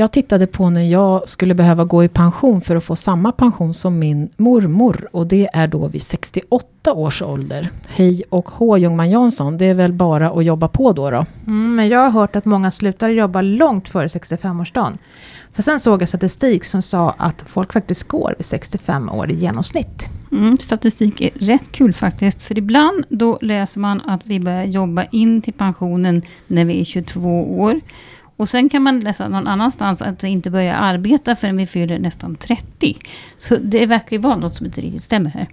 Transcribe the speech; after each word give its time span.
Jag 0.00 0.12
tittade 0.12 0.46
på 0.46 0.70
när 0.70 0.82
jag 0.82 1.28
skulle 1.28 1.54
behöva 1.54 1.84
gå 1.84 2.04
i 2.04 2.08
pension 2.08 2.60
för 2.60 2.76
att 2.76 2.84
få 2.84 2.96
samma 2.96 3.32
pension 3.32 3.74
som 3.74 3.98
min 3.98 4.28
mormor. 4.36 5.08
Och 5.12 5.26
det 5.26 5.48
är 5.52 5.68
då 5.68 5.88
vid 5.88 6.02
68 6.02 6.92
års 6.92 7.22
ålder. 7.22 7.70
Hej 7.88 8.22
och 8.28 8.50
hå 8.50 8.78
Ljungman 8.78 9.10
Jansson, 9.10 9.58
det 9.58 9.64
är 9.64 9.74
väl 9.74 9.92
bara 9.92 10.30
att 10.30 10.44
jobba 10.44 10.68
på 10.68 10.92
då? 10.92 11.10
då? 11.10 11.26
Mm, 11.46 11.74
men 11.74 11.88
jag 11.88 11.98
har 11.98 12.10
hört 12.10 12.36
att 12.36 12.44
många 12.44 12.70
slutar 12.70 13.08
jobba 13.08 13.40
långt 13.40 13.88
före 13.88 14.06
65-årsdagen. 14.06 14.98
För 15.52 15.62
sen 15.62 15.80
såg 15.80 16.02
jag 16.02 16.08
statistik 16.08 16.64
som 16.64 16.82
sa 16.82 17.14
att 17.18 17.42
folk 17.46 17.72
faktiskt 17.72 18.08
går 18.08 18.34
vid 18.36 18.46
65 18.46 19.08
år 19.08 19.30
i 19.30 19.34
genomsnitt. 19.34 20.08
Mm, 20.32 20.58
statistik 20.58 21.20
är 21.20 21.30
rätt 21.34 21.72
kul 21.72 21.92
faktiskt. 21.92 22.42
För 22.42 22.58
ibland 22.58 23.04
då 23.08 23.38
läser 23.42 23.80
man 23.80 24.00
att 24.00 24.20
vi 24.26 24.40
börjar 24.40 24.64
jobba 24.64 25.04
in 25.04 25.42
till 25.42 25.54
pensionen 25.54 26.22
när 26.46 26.64
vi 26.64 26.80
är 26.80 26.84
22 26.84 27.60
år. 27.60 27.80
Och 28.38 28.48
sen 28.48 28.68
kan 28.68 28.82
man 28.82 29.00
läsa 29.00 29.28
någon 29.28 29.46
annanstans 29.46 30.02
att 30.02 30.24
vi 30.24 30.28
inte 30.28 30.50
börjar 30.50 30.74
arbeta 30.74 31.36
förrän 31.36 31.56
vi 31.56 31.66
fyller 31.66 31.98
nästan 31.98 32.36
30. 32.36 32.96
Så 33.38 33.56
det 33.56 33.86
verkar 33.86 34.16
ju 34.16 34.18
vara 34.18 34.36
något 34.36 34.54
som 34.54 34.66
inte 34.66 34.80
riktigt 34.80 35.02
stämmer 35.02 35.30
här. 35.30 35.48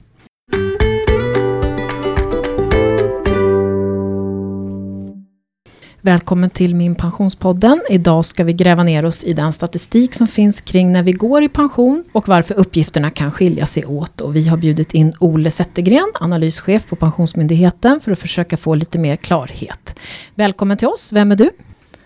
Välkommen 6.01 6.49
till 6.49 6.75
min 6.75 6.95
pensionspodden. 6.95 7.81
Idag 7.89 8.25
ska 8.25 8.43
vi 8.43 8.53
gräva 8.53 8.83
ner 8.83 9.05
oss 9.05 9.23
i 9.23 9.33
den 9.33 9.53
statistik 9.53 10.15
som 10.15 10.27
finns 10.27 10.61
kring 10.61 10.91
när 10.91 11.03
vi 11.03 11.11
går 11.11 11.43
i 11.43 11.49
pension 11.49 12.03
och 12.11 12.27
varför 12.27 12.53
uppgifterna 12.53 13.11
kan 13.11 13.31
skilja 13.31 13.65
sig 13.65 13.85
åt. 13.85 14.21
Och 14.21 14.35
vi 14.35 14.47
har 14.47 14.57
bjudit 14.57 14.93
in 14.93 15.13
Ole 15.19 15.51
Zettergren, 15.51 16.11
analyschef 16.13 16.85
på 16.85 16.95
Pensionsmyndigheten, 16.95 17.99
för 18.01 18.11
att 18.11 18.19
försöka 18.19 18.57
få 18.57 18.75
lite 18.75 18.97
mer 18.97 19.15
klarhet. 19.15 19.99
Välkommen 20.35 20.77
till 20.77 20.87
oss, 20.87 21.13
vem 21.13 21.31
är 21.31 21.35
du? 21.35 21.49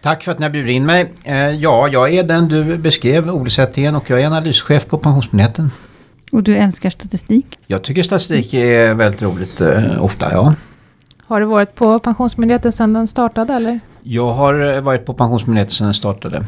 Tack 0.01 0.23
för 0.23 0.31
att 0.31 0.39
ni 0.39 0.45
har 0.45 0.49
bjudit 0.49 0.71
in 0.71 0.85
mig. 0.85 1.13
Eh, 1.23 1.35
ja, 1.35 1.87
jag 1.87 2.13
är 2.13 2.23
den 2.23 2.47
du 2.47 2.77
beskrev, 2.77 3.29
Ole 3.29 3.49
Zettergren, 3.49 3.95
och 3.95 4.09
jag 4.09 4.21
är 4.21 4.27
analyschef 4.27 4.87
på 4.87 4.97
Pensionsmyndigheten. 4.97 5.71
Och 6.31 6.43
du 6.43 6.55
älskar 6.55 6.89
statistik? 6.89 7.59
Jag 7.67 7.83
tycker 7.83 8.03
statistik 8.03 8.53
är 8.53 8.93
väldigt 8.93 9.21
roligt 9.21 9.61
eh, 9.61 10.03
ofta, 10.03 10.31
ja. 10.31 10.53
Har 11.25 11.39
du 11.39 11.45
varit 11.45 11.75
på 11.75 11.99
Pensionsmyndigheten 11.99 12.71
sedan 12.71 12.93
den 12.93 13.07
startade 13.07 13.53
eller? 13.53 13.79
Jag 14.03 14.33
har 14.33 14.75
eh, 14.75 14.81
varit 14.81 15.05
på 15.05 15.13
Pensionsmyndigheten 15.13 15.73
sedan 15.73 15.87
den 15.87 15.93
startade. 15.93 16.45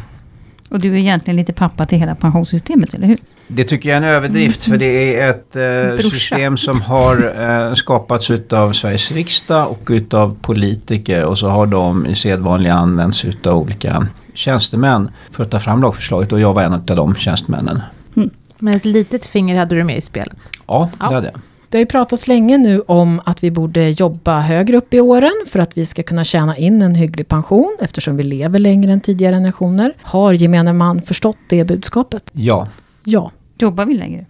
Och 0.71 0.79
du 0.79 0.93
är 0.93 0.97
egentligen 0.97 1.35
lite 1.35 1.53
pappa 1.53 1.85
till 1.85 1.97
hela 1.97 2.15
pensionssystemet, 2.15 2.93
eller 2.93 3.07
hur? 3.07 3.17
Det 3.47 3.63
tycker 3.63 3.89
jag 3.89 3.97
är 3.97 4.01
en 4.01 4.07
överdrift 4.07 4.63
för 4.63 4.77
det 4.77 5.19
är 5.19 5.29
ett 5.29 5.55
eh, 5.55 6.09
system 6.09 6.57
som 6.57 6.81
har 6.81 7.15
eh, 7.41 7.73
skapats 7.73 8.31
utav 8.31 8.73
Sveriges 8.73 9.11
riksdag 9.11 9.71
och 9.71 9.87
utav 9.89 10.37
politiker 10.41 11.25
och 11.25 11.37
så 11.37 11.47
har 11.47 11.65
de 11.65 12.05
i 12.05 12.15
sedvanliga 12.15 12.73
använts 12.73 13.25
utav 13.25 13.57
olika 13.57 14.07
tjänstemän 14.33 15.11
för 15.31 15.43
att 15.43 15.51
ta 15.51 15.59
fram 15.59 15.81
lagförslaget 15.81 16.31
och 16.31 16.39
jag 16.39 16.53
var 16.53 16.63
en 16.63 16.73
av 16.73 16.81
de 16.81 17.15
tjänstemännen. 17.15 17.81
Mm. 18.15 18.29
Men 18.59 18.73
ett 18.73 18.85
litet 18.85 19.25
finger 19.25 19.59
hade 19.59 19.75
du 19.75 19.83
med 19.83 19.97
i 19.97 20.01
spelet? 20.01 20.37
Ja, 20.67 20.89
det 20.91 20.97
ja. 20.99 21.15
hade 21.15 21.27
jag. 21.27 21.41
Det 21.71 21.77
har 21.77 21.79
ju 21.79 21.85
pratats 21.85 22.27
länge 22.27 22.57
nu 22.57 22.81
om 22.81 23.21
att 23.25 23.43
vi 23.43 23.51
borde 23.51 23.89
jobba 23.89 24.39
högre 24.39 24.77
upp 24.77 24.93
i 24.93 24.99
åren 24.99 25.31
för 25.47 25.59
att 25.59 25.77
vi 25.77 25.85
ska 25.85 26.03
kunna 26.03 26.23
tjäna 26.23 26.57
in 26.57 26.81
en 26.81 26.95
hygglig 26.95 27.27
pension 27.27 27.77
eftersom 27.81 28.17
vi 28.17 28.23
lever 28.23 28.59
längre 28.59 28.93
än 28.93 29.01
tidigare 29.01 29.35
generationer. 29.35 29.93
Har 30.01 30.33
gemene 30.33 30.73
man 30.73 31.01
förstått 31.01 31.37
det 31.47 31.63
budskapet? 31.63 32.23
Ja. 32.31 32.67
Ja. 33.03 33.31
Jobbar 33.59 33.85
vi 33.85 33.93
längre? 33.93 34.25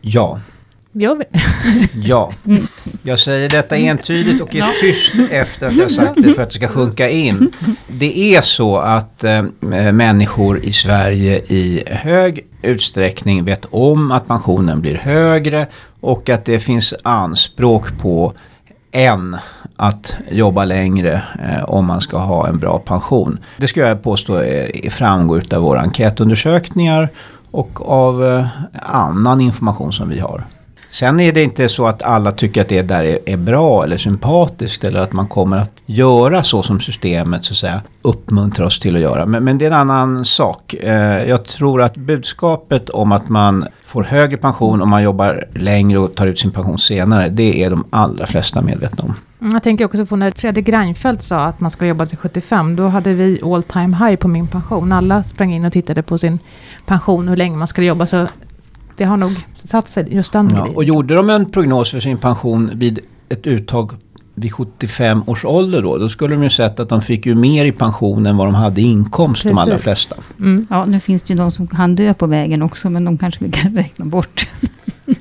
Ja. 0.00 0.40
Gör 0.92 1.14
vi? 1.14 1.24
ja. 2.08 2.32
Jag 3.02 3.18
säger 3.18 3.48
detta 3.48 3.76
entydigt 3.76 4.42
och 4.42 4.54
är 4.54 4.80
tyst 4.80 5.14
efter 5.30 5.66
att 5.66 5.76
jag 5.76 5.90
sagt 5.90 6.14
det 6.14 6.34
för 6.34 6.42
att 6.42 6.50
det 6.50 6.54
ska 6.54 6.68
sjunka 6.68 7.08
in. 7.10 7.52
Det 7.88 8.36
är 8.36 8.42
så 8.42 8.76
att 8.76 9.24
äh, 9.24 9.42
människor 9.92 10.64
i 10.64 10.72
Sverige 10.72 11.38
i 11.48 11.82
hög 11.86 12.44
utsträckning 12.64 13.44
vet 13.44 13.66
om 13.70 14.10
att 14.10 14.26
pensionen 14.26 14.80
blir 14.80 14.94
högre 14.94 15.66
och 16.00 16.28
att 16.28 16.44
det 16.44 16.58
finns 16.58 16.94
anspråk 17.02 17.98
på 17.98 18.32
en 18.92 19.36
att 19.76 20.16
jobba 20.30 20.64
längre 20.64 21.22
eh, 21.38 21.64
om 21.64 21.86
man 21.86 22.00
ska 22.00 22.18
ha 22.18 22.48
en 22.48 22.58
bra 22.58 22.78
pension. 22.78 23.38
Det 23.56 23.68
ska 23.68 23.80
jag 23.80 24.02
påstå 24.02 24.34
är, 24.34 24.90
framgår 24.90 25.42
av 25.54 25.62
våra 25.62 25.80
enkätundersökningar 25.80 27.08
och 27.50 27.88
av 27.90 28.24
eh, 28.24 28.46
annan 28.82 29.40
information 29.40 29.92
som 29.92 30.08
vi 30.08 30.18
har. 30.18 30.44
Sen 30.94 31.20
är 31.20 31.32
det 31.32 31.42
inte 31.42 31.68
så 31.68 31.86
att 31.86 32.02
alla 32.02 32.32
tycker 32.32 32.60
att 32.60 32.68
det 32.68 32.82
där 32.82 33.04
är, 33.04 33.18
är, 33.26 33.36
bra 33.36 33.84
eller 33.84 33.96
sympatiskt 33.96 34.84
eller 34.84 35.00
att 35.00 35.12
man 35.12 35.26
kommer 35.26 35.56
att 35.56 35.70
göra 35.86 36.42
så 36.42 36.62
som 36.62 36.80
systemet 36.80 37.44
så 37.44 37.52
att 37.52 37.56
säga 37.56 37.80
uppmuntrar 38.02 38.66
oss 38.66 38.78
till 38.78 38.96
att 38.96 39.02
göra. 39.02 39.26
Men, 39.26 39.44
men 39.44 39.58
det 39.58 39.64
är 39.64 39.70
en 39.70 39.90
annan 39.90 40.24
sak. 40.24 40.74
Eh, 40.74 41.28
jag 41.28 41.44
tror 41.44 41.82
att 41.82 41.96
budskapet 41.96 42.90
om 42.90 43.12
att 43.12 43.28
man 43.28 43.66
får 43.84 44.02
högre 44.02 44.36
pension 44.36 44.82
om 44.82 44.88
man 44.88 45.02
jobbar 45.02 45.44
längre 45.54 45.98
och 45.98 46.14
tar 46.14 46.26
ut 46.26 46.38
sin 46.38 46.50
pension 46.50 46.78
senare, 46.78 47.28
det 47.28 47.64
är 47.64 47.70
de 47.70 47.84
allra 47.90 48.26
flesta 48.26 48.62
medvetna 48.62 49.04
om. 49.04 49.14
Mm, 49.40 49.52
jag 49.52 49.62
tänker 49.62 49.84
också 49.84 50.06
på 50.06 50.16
när 50.16 50.30
Fredrik 50.30 50.68
Reinfeldt 50.68 51.22
sa 51.22 51.44
att 51.44 51.60
man 51.60 51.70
ska 51.70 51.86
jobba 51.86 52.06
till 52.06 52.18
75. 52.18 52.76
Då 52.76 52.88
hade 52.88 53.12
vi 53.12 53.40
all 53.42 53.62
time 53.62 53.96
high 53.96 54.16
på 54.16 54.28
min 54.28 54.46
pension. 54.46 54.92
Alla 54.92 55.22
sprang 55.22 55.54
in 55.54 55.64
och 55.64 55.72
tittade 55.72 56.02
på 56.02 56.18
sin 56.18 56.38
pension, 56.86 57.28
hur 57.28 57.36
länge 57.36 57.56
man 57.56 57.66
skulle 57.66 57.86
jobba. 57.86 58.06
Så 58.06 58.26
det 58.96 59.04
har 59.04 59.16
nog 59.16 59.32
satt 59.64 59.88
sig 59.88 60.14
just 60.14 60.32
den 60.32 60.50
ja, 60.54 60.68
Och 60.74 60.84
gjorde 60.84 61.14
de 61.14 61.30
en 61.30 61.50
prognos 61.50 61.90
för 61.90 62.00
sin 62.00 62.18
pension 62.18 62.70
vid 62.74 62.98
ett 63.28 63.46
uttag 63.46 63.92
vid 64.34 64.52
75 64.52 65.22
års 65.26 65.44
ålder 65.44 65.82
då, 65.82 65.98
då 65.98 66.08
skulle 66.08 66.34
de 66.34 66.42
ju 66.42 66.50
sett 66.50 66.80
att 66.80 66.88
de 66.88 67.02
fick 67.02 67.26
ju 67.26 67.34
mer 67.34 67.64
i 67.64 67.72
pension 67.72 68.26
än 68.26 68.36
vad 68.36 68.46
de 68.46 68.54
hade 68.54 68.80
i 68.80 68.84
inkomst, 68.84 69.42
Precis. 69.42 69.56
de 69.56 69.62
allra 69.62 69.78
flesta. 69.78 70.16
Mm. 70.40 70.66
Ja, 70.70 70.84
nu 70.84 71.00
finns 71.00 71.22
det 71.22 71.32
ju 71.32 71.38
de 71.38 71.50
som 71.50 71.66
kan 71.66 71.96
dö 71.96 72.14
på 72.14 72.26
vägen 72.26 72.62
också, 72.62 72.90
men 72.90 73.04
de 73.04 73.18
kanske 73.18 73.44
vi 73.44 73.50
kan 73.50 73.76
räkna 73.76 74.04
bort. 74.04 74.48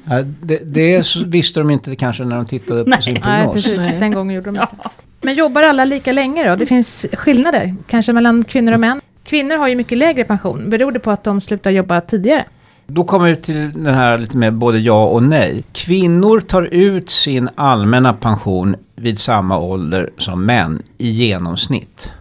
Ja, 0.03 0.21
det, 0.41 0.59
det 0.65 1.15
visste 1.25 1.59
de 1.59 1.69
inte 1.69 1.95
kanske 1.95 2.23
när 2.23 2.35
de 2.35 2.45
tittade 2.45 2.83
Nej. 2.83 2.97
på 2.97 3.01
sin 3.01 3.13
prognos. 3.13 3.65
Nej, 3.65 3.77
precis. 3.77 3.99
Den 3.99 4.11
gången 4.11 4.35
gjorde 4.35 4.45
de 4.45 4.55
inte. 4.55 4.67
Ja. 4.83 4.91
Men 5.21 5.35
jobbar 5.35 5.63
alla 5.63 5.85
lika 5.85 6.11
länge 6.11 6.49
då? 6.49 6.55
Det 6.55 6.65
finns 6.65 7.05
skillnader, 7.13 7.75
kanske 7.87 8.13
mellan 8.13 8.43
kvinnor 8.43 8.73
och 8.73 8.79
män? 8.79 9.01
Kvinnor 9.23 9.55
har 9.55 9.67
ju 9.67 9.75
mycket 9.75 9.97
lägre 9.97 10.23
pension. 10.23 10.69
Beror 10.69 10.91
det 10.91 10.99
på 10.99 11.11
att 11.11 11.23
de 11.23 11.41
slutar 11.41 11.71
jobba 11.71 12.01
tidigare? 12.01 12.45
Då 12.87 13.03
kommer 13.03 13.29
vi 13.29 13.35
till 13.35 13.71
den 13.73 13.95
här 13.95 14.17
lite 14.17 14.37
mer 14.37 14.51
både 14.51 14.79
ja 14.79 15.05
och 15.05 15.23
nej. 15.23 15.63
Kvinnor 15.71 16.39
tar 16.39 16.61
ut 16.61 17.09
sin 17.09 17.49
allmänna 17.55 18.13
pension 18.13 18.75
vid 18.95 19.19
samma 19.19 19.57
ålder 19.57 20.09
som 20.17 20.45
män 20.45 20.81
i 20.97 21.09
genomsnitt. 21.09 22.11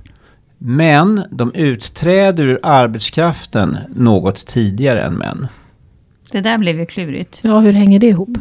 Men 0.59 1.23
de 1.31 1.55
utträder 1.55 2.47
ur 2.47 2.61
arbetskraften 2.63 3.79
något 3.95 4.47
tidigare 4.47 5.03
än 5.03 5.15
män. 5.15 5.49
Det 6.31 6.41
där 6.41 6.59
blev 6.59 6.79
ju 6.79 6.87
klurigt. 6.87 7.41
Ja, 7.45 7.59
hur 7.59 7.73
hänger 7.73 7.99
det 7.99 8.07
ihop? 8.07 8.39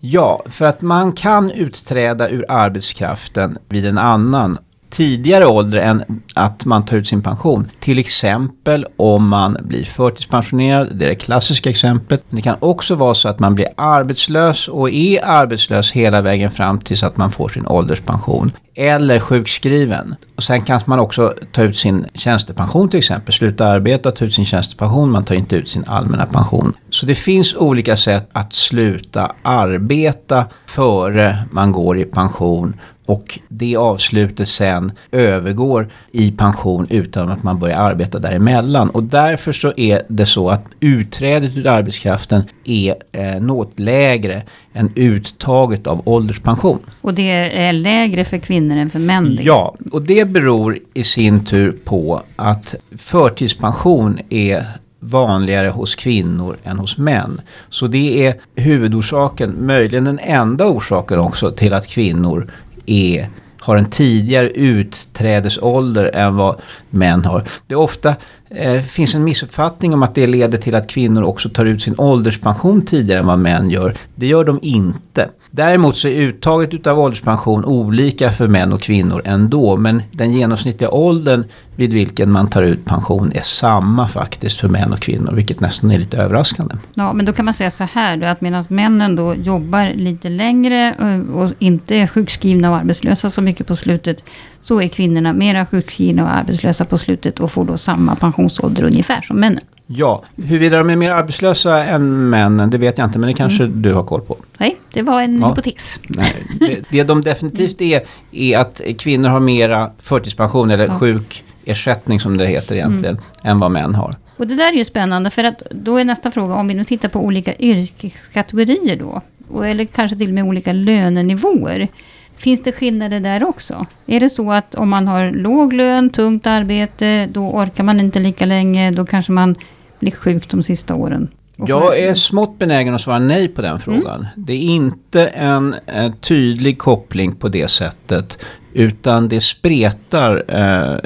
Ja, 0.00 0.42
för 0.46 0.64
att 0.64 0.82
man 0.82 1.12
kan 1.12 1.50
utträda 1.50 2.30
ur 2.30 2.44
arbetskraften 2.48 3.58
vid 3.68 3.86
en 3.86 3.98
annan 3.98 4.58
tidigare 4.94 5.46
ålder 5.46 5.78
än 5.78 6.22
att 6.34 6.64
man 6.64 6.84
tar 6.84 6.96
ut 6.96 7.08
sin 7.08 7.22
pension. 7.22 7.70
Till 7.80 7.98
exempel 7.98 8.86
om 8.96 9.28
man 9.28 9.56
blir 9.60 9.84
förtidspensionerad, 9.84 10.88
det 10.92 11.04
är 11.04 11.08
det 11.08 11.14
klassiska 11.14 11.70
exemplet. 11.70 12.24
Men 12.28 12.36
det 12.36 12.42
kan 12.42 12.56
också 12.60 12.94
vara 12.94 13.14
så 13.14 13.28
att 13.28 13.38
man 13.38 13.54
blir 13.54 13.66
arbetslös 13.76 14.68
och 14.68 14.90
är 14.90 15.24
arbetslös 15.24 15.92
hela 15.92 16.20
vägen 16.20 16.50
fram 16.50 16.80
tills 16.80 17.02
att 17.02 17.16
man 17.16 17.30
får 17.30 17.48
sin 17.48 17.66
ålderspension. 17.66 18.52
Eller 18.76 19.20
sjukskriven. 19.20 20.14
Och 20.36 20.42
sen 20.42 20.62
kan 20.62 20.80
man 20.84 20.98
också 20.98 21.34
ta 21.52 21.62
ut 21.62 21.78
sin 21.78 22.06
tjänstepension 22.14 22.88
till 22.88 22.98
exempel. 22.98 23.34
Sluta 23.34 23.66
arbeta, 23.66 24.10
ta 24.10 24.24
ut 24.24 24.34
sin 24.34 24.46
tjänstepension, 24.46 25.10
man 25.10 25.24
tar 25.24 25.34
inte 25.34 25.56
ut 25.56 25.68
sin 25.68 25.84
allmänna 25.86 26.26
pension. 26.26 26.72
Så 26.90 27.06
det 27.06 27.14
finns 27.14 27.54
olika 27.54 27.96
sätt 27.96 28.28
att 28.32 28.52
sluta 28.52 29.32
arbeta 29.42 30.44
före 30.66 31.44
man 31.50 31.72
går 31.72 31.98
i 31.98 32.04
pension 32.04 32.76
och 33.06 33.38
det 33.48 33.76
avslutet 33.76 34.48
sen 34.48 34.92
övergår 35.12 35.88
i 36.12 36.30
pension 36.30 36.86
utan 36.90 37.28
att 37.28 37.42
man 37.42 37.58
börjar 37.58 37.78
arbeta 37.78 38.18
däremellan. 38.18 38.90
Och 38.90 39.02
därför 39.02 39.52
så 39.52 39.72
är 39.76 40.02
det 40.08 40.26
så 40.26 40.48
att 40.48 40.64
utträdet 40.80 41.56
ur 41.56 41.66
arbetskraften 41.66 42.42
är 42.64 42.94
eh, 43.12 43.40
något 43.40 43.78
lägre 43.78 44.42
än 44.72 44.92
uttaget 44.94 45.86
av 45.86 46.02
ålderspension. 46.04 46.78
Och 47.00 47.14
det 47.14 47.30
är 47.30 47.72
lägre 47.72 48.24
för 48.24 48.38
kvinnor 48.38 48.76
än 48.76 48.90
för 48.90 48.98
män? 48.98 49.38
Ja, 49.42 49.76
och 49.92 50.02
det 50.02 50.24
beror 50.24 50.78
i 50.94 51.04
sin 51.04 51.44
tur 51.44 51.72
på 51.84 52.22
att 52.36 52.74
förtidspension 52.98 54.18
är 54.28 54.66
vanligare 55.00 55.68
hos 55.68 55.94
kvinnor 55.94 56.56
än 56.64 56.78
hos 56.78 56.98
män. 56.98 57.40
Så 57.68 57.86
det 57.86 58.26
är 58.26 58.34
huvudorsaken, 58.54 59.66
möjligen 59.66 60.04
den 60.04 60.18
enda 60.22 60.66
orsaken 60.66 61.18
också 61.18 61.50
till 61.50 61.72
att 61.72 61.86
kvinnor 61.86 62.50
är 62.86 63.28
har 63.64 63.76
en 63.76 63.90
tidigare 63.90 64.50
utträdesålder 64.50 66.10
än 66.14 66.36
vad 66.36 66.60
män 66.90 67.24
har. 67.24 67.44
Det 67.66 67.74
är 67.74 67.78
ofta 67.78 68.14
eh, 68.56 68.82
finns 68.82 69.14
en 69.14 69.24
missuppfattning 69.24 69.94
om 69.94 70.02
att 70.02 70.14
det 70.14 70.26
leder 70.26 70.58
till 70.58 70.74
att 70.74 70.86
kvinnor 70.86 71.22
också 71.22 71.48
tar 71.48 71.64
ut 71.64 71.82
sin 71.82 71.94
ålderspension 71.98 72.82
tidigare 72.82 73.20
än 73.20 73.26
vad 73.26 73.38
män 73.38 73.70
gör. 73.70 73.94
Det 74.14 74.26
gör 74.26 74.44
de 74.44 74.58
inte. 74.62 75.28
Däremot 75.50 75.96
så 75.96 76.08
är 76.08 76.20
uttaget 76.20 76.74
utav 76.74 76.98
ålderspension 76.98 77.64
olika 77.64 78.32
för 78.32 78.48
män 78.48 78.72
och 78.72 78.80
kvinnor 78.80 79.22
ändå. 79.24 79.76
Men 79.76 80.02
den 80.10 80.32
genomsnittliga 80.32 80.90
åldern 80.90 81.44
vid 81.76 81.92
vilken 81.92 82.30
man 82.30 82.50
tar 82.50 82.62
ut 82.62 82.84
pension 82.84 83.32
är 83.34 83.42
samma 83.42 84.08
faktiskt 84.08 84.60
för 84.60 84.68
män 84.68 84.92
och 84.92 85.00
kvinnor. 85.00 85.32
Vilket 85.32 85.60
nästan 85.60 85.90
är 85.90 85.98
lite 85.98 86.16
överraskande. 86.16 86.74
Ja, 86.94 87.12
men 87.12 87.26
då 87.26 87.32
kan 87.32 87.44
man 87.44 87.54
säga 87.54 87.70
så 87.70 87.84
här 87.84 88.16
då, 88.16 88.26
att 88.26 88.40
medan 88.40 88.64
männen 88.68 89.16
då 89.16 89.34
jobbar 89.34 89.92
lite 89.94 90.28
längre 90.28 90.94
eh, 91.00 91.36
och 91.36 91.50
inte 91.58 91.96
är 91.96 92.06
sjukskrivna 92.06 92.70
och 92.70 92.76
arbetslösa 92.76 93.30
så 93.30 93.40
mycket 93.40 93.66
på 93.66 93.76
slutet. 93.76 94.24
Så 94.64 94.80
är 94.80 94.88
kvinnorna 94.88 95.32
mera 95.32 95.66
sjukskrivna 95.66 96.22
och 96.22 96.34
arbetslösa 96.34 96.84
på 96.84 96.98
slutet 96.98 97.40
och 97.40 97.52
får 97.52 97.64
då 97.64 97.76
samma 97.76 98.16
pensionsålder 98.16 98.84
ungefär 98.84 99.22
som 99.22 99.40
männen. 99.40 99.60
Ja, 99.86 100.24
huruvida 100.36 100.78
de 100.78 100.90
är 100.90 100.96
mer 100.96 101.10
arbetslösa 101.10 101.84
än 101.84 102.30
männen, 102.30 102.70
det 102.70 102.78
vet 102.78 102.98
jag 102.98 103.06
inte, 103.06 103.18
men 103.18 103.28
det 103.28 103.34
kanske 103.34 103.64
mm. 103.64 103.82
du 103.82 103.94
har 103.94 104.04
koll 104.04 104.20
på. 104.20 104.36
Nej, 104.58 104.76
det 104.92 105.02
var 105.02 105.22
en 105.22 105.40
ja. 105.40 105.48
hypotes. 105.48 106.00
Nej, 106.08 106.46
det, 106.60 106.84
det 106.90 107.02
de 107.02 107.22
definitivt 107.22 107.80
är, 107.80 108.02
är 108.32 108.58
att 108.58 108.80
kvinnor 108.98 109.28
har 109.28 109.40
mera 109.40 109.90
förtidspension 109.98 110.70
eller 110.70 110.86
ja. 110.86 110.98
sjukersättning 110.98 112.20
som 112.20 112.36
det 112.36 112.46
heter 112.46 112.74
egentligen, 112.74 113.14
mm. 113.14 113.26
än 113.42 113.58
vad 113.58 113.70
män 113.70 113.94
har. 113.94 114.16
Och 114.36 114.46
det 114.46 114.54
där 114.54 114.72
är 114.72 114.76
ju 114.76 114.84
spännande, 114.84 115.30
för 115.30 115.44
att 115.44 115.62
då 115.70 115.96
är 115.96 116.04
nästa 116.04 116.30
fråga, 116.30 116.54
om 116.54 116.68
vi 116.68 116.74
nu 116.74 116.84
tittar 116.84 117.08
på 117.08 117.20
olika 117.20 117.54
yrkeskategorier 117.58 118.96
då, 118.96 119.22
eller 119.64 119.84
kanske 119.84 120.16
till 120.16 120.28
och 120.28 120.34
med 120.34 120.44
olika 120.44 120.72
lönenivåer. 120.72 121.88
Finns 122.36 122.62
det 122.62 122.72
skillnader 122.72 123.20
där 123.20 123.44
också? 123.44 123.86
Är 124.06 124.20
det 124.20 124.28
så 124.28 124.52
att 124.52 124.74
om 124.74 124.88
man 124.88 125.08
har 125.08 125.30
låg 125.30 125.72
lön, 125.72 126.10
tungt 126.10 126.46
arbete, 126.46 127.26
då 127.26 127.40
orkar 127.40 127.84
man 127.84 128.00
inte 128.00 128.18
lika 128.18 128.46
länge, 128.46 128.90
då 128.90 129.06
kanske 129.06 129.32
man 129.32 129.54
blir 129.98 130.10
sjuk 130.10 130.50
de 130.50 130.62
sista 130.62 130.94
åren? 130.94 131.28
Jag 131.56 131.98
är 131.98 132.14
smått 132.14 132.58
benägen 132.58 132.94
att 132.94 133.00
svara 133.00 133.18
nej 133.18 133.48
på 133.48 133.62
den 133.62 133.80
frågan. 133.80 134.20
Mm. 134.20 134.26
Det 134.36 134.52
är 134.52 134.62
inte 134.62 135.26
en, 135.26 135.74
en, 135.86 136.12
tydlig 136.12 136.78
koppling 136.78 137.34
på 137.34 137.48
det 137.48 137.68
sättet. 137.68 138.38
Utan 138.72 139.28
det 139.28 139.40
spretar 139.40 140.44
eh, 140.48 140.96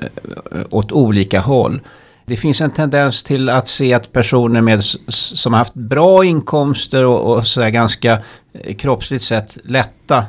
åt 0.71 0.93
olika 0.93 1.41
håll. 1.41 1.81
Det 2.25 2.37
finns 2.37 2.61
en 2.61 2.71
tendens 2.71 3.23
till 3.23 3.49
att 3.49 3.69
se 3.69 3.95
att 3.95 4.13
personer 4.13 4.61
med, 4.61 4.85
som 5.09 5.53
har 5.53 5.59
haft 5.59 5.75
bra 5.75 6.25
inkomster 6.25 7.05
och, 7.05 7.37
och 7.37 7.47
så 7.47 7.71
ganska 7.71 8.19
eh, 8.53 8.75
kroppsligt 8.75 9.25
sett 9.25 9.59
lätta 9.65 10.25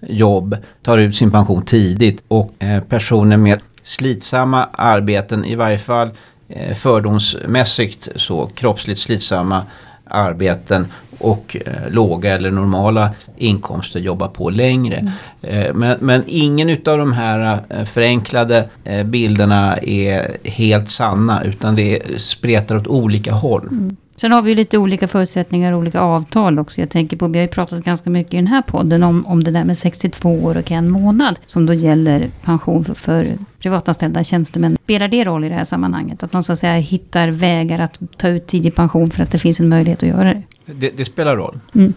jobb 0.00 0.56
tar 0.82 0.98
ut 0.98 1.16
sin 1.16 1.30
pension 1.30 1.64
tidigt. 1.64 2.22
Och 2.28 2.50
eh, 2.58 2.82
personer 2.82 3.36
med 3.36 3.60
slitsamma 3.82 4.64
arbeten, 4.72 5.44
i 5.44 5.54
varje 5.54 5.78
fall 5.78 6.10
eh, 6.48 6.74
fördomsmässigt 6.74 8.08
så 8.16 8.46
kroppsligt 8.46 9.00
slitsamma 9.00 9.62
arbeten 10.04 10.86
och 11.18 11.56
eh, 11.66 11.90
låga 11.90 12.34
eller 12.34 12.50
normala 12.50 13.10
inkomster 13.36 14.00
jobbar 14.00 14.28
på 14.28 14.50
längre. 14.50 14.96
Mm. 14.96 15.12
Eh, 15.42 15.74
men, 15.74 15.98
men, 16.00 16.24
ingen 16.26 16.70
utav 16.70 16.98
de 16.98 17.12
här 17.12 17.60
eh, 17.68 17.84
förenklade 17.84 18.68
bilderna 19.04 19.76
är 19.76 20.36
helt 20.44 20.88
sanna 20.88 21.44
utan 21.44 21.76
det 21.76 22.02
spretar 22.20 22.76
åt 22.76 22.86
olika 22.86 23.32
håll. 23.32 23.68
Mm. 23.70 23.96
Sen 24.16 24.32
har 24.32 24.42
vi 24.42 24.54
lite 24.54 24.78
olika 24.78 25.08
förutsättningar 25.08 25.72
och 25.72 25.78
olika 25.78 26.00
avtal 26.00 26.58
också. 26.58 26.80
Jag 26.80 26.90
tänker 26.90 27.16
på, 27.16 27.26
vi 27.26 27.38
har 27.38 27.46
ju 27.46 27.48
pratat 27.48 27.84
ganska 27.84 28.10
mycket 28.10 28.34
i 28.34 28.36
den 28.36 28.46
här 28.46 28.62
podden 28.62 29.02
om, 29.02 29.26
om 29.26 29.44
det 29.44 29.50
där 29.50 29.64
med 29.64 29.78
62 29.78 30.44
år 30.44 30.56
och 30.56 30.70
en 30.70 30.90
månad. 30.90 31.38
Som 31.46 31.66
då 31.66 31.74
gäller 31.74 32.28
pension 32.42 32.84
för, 32.84 32.94
för 32.94 33.38
privatanställda 33.58 34.24
tjänstemän. 34.24 34.76
Spelar 34.84 35.08
det 35.08 35.24
roll 35.24 35.44
i 35.44 35.48
det 35.48 35.54
här 35.54 35.64
sammanhanget? 35.64 36.22
Att 36.22 36.32
man 36.32 36.42
så 36.42 36.52
att 36.52 36.58
säga 36.58 36.74
hittar 36.74 37.28
vägar 37.28 37.78
att 37.78 37.98
ta 38.16 38.28
ut 38.28 38.46
tidig 38.46 38.74
pension 38.74 39.10
för 39.10 39.22
att 39.22 39.30
det 39.30 39.38
finns 39.38 39.60
en 39.60 39.68
möjlighet 39.68 40.02
att 40.02 40.08
göra 40.08 40.34
det? 40.34 40.42
Det, 40.66 40.90
det 40.96 41.04
spelar 41.04 41.36
roll. 41.36 41.60
Mm. 41.74 41.94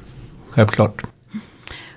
Självklart. 0.50 1.04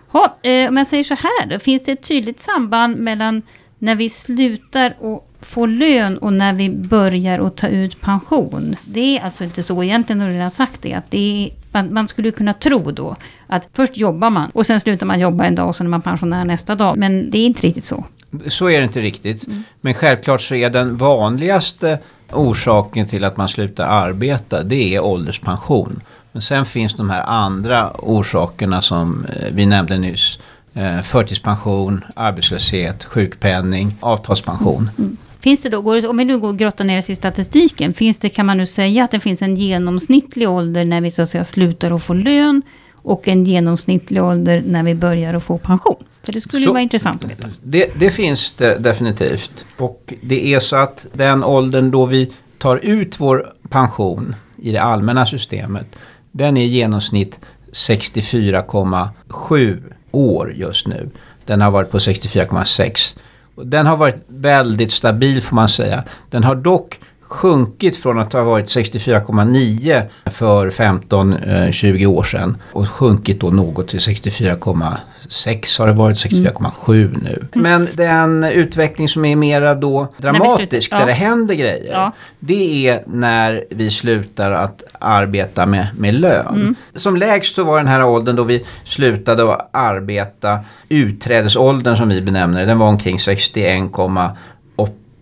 Ha, 0.09 0.37
eh, 0.43 0.69
om 0.69 0.77
jag 0.77 0.87
säger 0.87 1.05
så 1.05 1.15
här, 1.15 1.47
då, 1.47 1.59
finns 1.59 1.85
det 1.85 1.93
ett 1.93 2.09
tydligt 2.09 2.41
samband 2.41 2.97
mellan 2.97 3.43
när 3.81 3.95
vi 3.95 4.09
slutar 4.09 4.97
och 4.99 5.27
få 5.41 5.67
lön 5.67 6.19
och 6.19 6.33
när 6.33 6.53
vi 6.53 6.71
börjar 6.71 7.47
att 7.47 7.57
ta 7.57 7.69
ut 7.69 8.01
pension. 8.01 8.77
Det 8.85 9.19
är 9.19 9.25
alltså 9.25 9.45
inte 9.45 9.63
så 9.63 9.83
egentligen, 9.83 10.21
har 10.21 10.29
du 10.29 10.35
redan 10.35 10.51
sagt 10.51 10.83
det, 10.83 10.95
att 10.95 11.11
det 11.11 11.19
är, 11.47 11.53
man, 11.73 11.95
man, 11.95 12.09
skulle 12.09 12.31
kunna 12.31 12.53
tro 12.53 12.91
då 12.91 13.17
att 13.47 13.69
först 13.73 13.97
jobbar 13.97 14.31
man 14.31 14.51
och 14.51 14.67
sen 14.67 14.81
slutar 14.81 15.07
man 15.07 15.21
jobba 15.21 15.45
en 15.45 15.55
dag 15.55 15.69
och 15.69 15.77
sen 15.77 15.87
är 15.87 15.91
man 15.91 16.03
pensionär 16.03 16.45
nästa 16.45 16.75
dag. 16.75 16.97
Men 16.97 17.31
det 17.31 17.39
är 17.39 17.47
inte 17.47 17.67
riktigt 17.67 17.85
så. 17.85 18.05
Så 18.47 18.71
är 18.71 18.79
det 18.79 18.85
inte 18.85 19.01
riktigt. 19.01 19.47
Mm. 19.47 19.63
Men 19.81 19.95
självklart 19.95 20.41
så 20.41 20.55
är 20.55 20.71
den 20.71 20.97
vanligaste 20.97 21.99
orsaken 22.33 23.07
till 23.07 23.25
att 23.25 23.37
man 23.37 23.49
slutar 23.49 23.87
arbeta, 23.87 24.63
det 24.63 24.95
är 24.95 25.01
ålderspension. 25.01 26.03
Men 26.33 26.43
sen 26.43 26.67
finns 26.67 26.95
de 26.95 27.11
här 27.11 27.23
andra 27.23 27.91
orsakerna 27.99 28.83
som 28.83 29.25
eh, 29.25 29.49
vi 29.53 29.67
nämnde 29.67 29.99
nyss. 29.99 30.39
Eh, 30.75 31.01
förtidspension, 31.01 32.05
arbetslöshet, 32.17 33.05
sjukpenning, 33.05 33.95
avtalspension. 34.01 34.91
Mm. 34.99 35.17
Finns 35.41 35.63
det 35.63 35.69
då, 35.69 36.09
om 36.09 36.17
vi 36.17 36.25
nu 36.25 36.39
går 36.39 36.49
och 36.49 36.59
grottar 36.59 36.85
ner 36.85 36.99
oss 36.99 37.11
i 37.11 37.17
statistiken, 37.17 37.95
finns 37.95 38.19
det, 38.19 38.29
kan 38.29 38.47
man 38.47 38.59
nu 38.59 38.67
säga 38.67 39.05
att 39.05 39.11
det 39.11 39.21
finns 39.21 39.43
en 39.43 39.57
genomsnittlig 39.57 40.49
ålder 40.49 40.85
när 40.85 41.01
vi 41.01 41.11
så 41.11 41.23
att 41.23 41.29
säga 41.29 41.45
slutar 41.45 41.91
att 41.91 42.03
få 42.03 42.15
lön 42.15 42.63
och 42.95 43.29
en 43.29 43.45
genomsnittlig 43.45 44.23
ålder 44.23 44.63
när 44.67 44.83
vi 44.83 44.95
börjar 44.95 45.35
att 45.35 45.45
få 45.45 45.59
pension? 45.59 46.05
För 46.23 46.33
det 46.33 46.41
skulle 46.41 46.67
så, 46.67 46.73
vara 46.73 46.83
intressant 46.83 47.25
att 47.25 47.31
veta. 47.31 47.49
Det, 47.63 48.01
det, 48.01 48.11
finns 48.11 48.53
det 48.53 48.79
definitivt. 48.79 49.67
Och 49.79 50.15
det 50.23 50.55
är 50.55 50.61
så 50.61 50.77
att 50.77 51.07
den 51.13 51.45
åldern 51.45 51.91
då 51.91 52.07
vi 52.07 52.33
tar 52.59 52.77
ut 52.77 53.21
vår 53.21 53.53
pension 53.69 54.35
i 54.57 54.73
det 54.73 54.83
allmänna 54.83 55.27
systemet, 55.27 55.87
den 56.33 56.57
är 56.57 56.65
i 56.65 56.67
genomsnitt 56.67 57.41
64,7 57.73 59.93
år 60.11 60.53
just 60.53 60.87
nu. 60.87 61.11
Den 61.45 61.61
har 61.61 61.71
varit 61.71 61.91
på 61.91 61.99
64,6. 61.99 63.17
Den 63.65 63.87
har 63.87 63.97
varit 63.97 64.25
väldigt 64.27 64.91
stabil 64.91 65.43
får 65.43 65.57
man 65.57 65.69
säga. 65.69 66.05
Den 66.31 66.45
har 66.45 66.55
dock 66.55 67.01
sjunkit 67.31 67.97
från 67.97 68.19
att 68.19 68.33
ha 68.33 68.45
varit 68.45 68.65
64,9 68.65 70.03
för 70.25 70.71
15-20 70.71 72.03
eh, 72.03 72.11
år 72.11 72.23
sedan 72.23 72.57
och 72.73 72.89
sjunkit 72.89 73.41
då 73.41 73.51
något 73.51 73.89
till 73.89 73.99
64,6 73.99 75.79
har 75.79 75.87
det 75.87 75.93
varit, 75.93 76.17
64,7 76.17 76.95
mm. 76.95 77.21
nu. 77.23 77.47
Men 77.55 77.89
den 77.95 78.45
utveckling 78.45 79.09
som 79.09 79.25
är 79.25 79.37
mera 79.37 79.75
då 79.75 80.09
dramatisk, 80.17 80.91
där 80.91 81.07
det 81.07 81.13
händer 81.13 81.55
grejer, 81.55 82.11
det 82.39 82.89
är 82.89 83.03
när 83.07 83.65
vi 83.71 83.91
slutar 83.91 84.53
att 84.53 84.83
arbeta 84.99 85.67
med, 85.67 85.89
med 85.99 86.15
lön. 86.15 86.55
Mm. 86.55 86.75
Som 86.95 87.17
lägst 87.17 87.55
så 87.55 87.65
var 87.65 87.79
den 87.79 87.87
här 87.87 88.05
åldern 88.05 88.37
då 88.37 88.45
vi 88.45 88.65
slutade 88.85 89.53
att 89.53 89.71
arbeta, 89.73 90.59
utträdesåldern 90.89 91.97
som 91.97 92.09
vi 92.09 92.23
benämner 92.23 92.67
den 92.67 92.79
var 92.79 92.89
omkring 92.89 93.17
61,8 93.17 94.31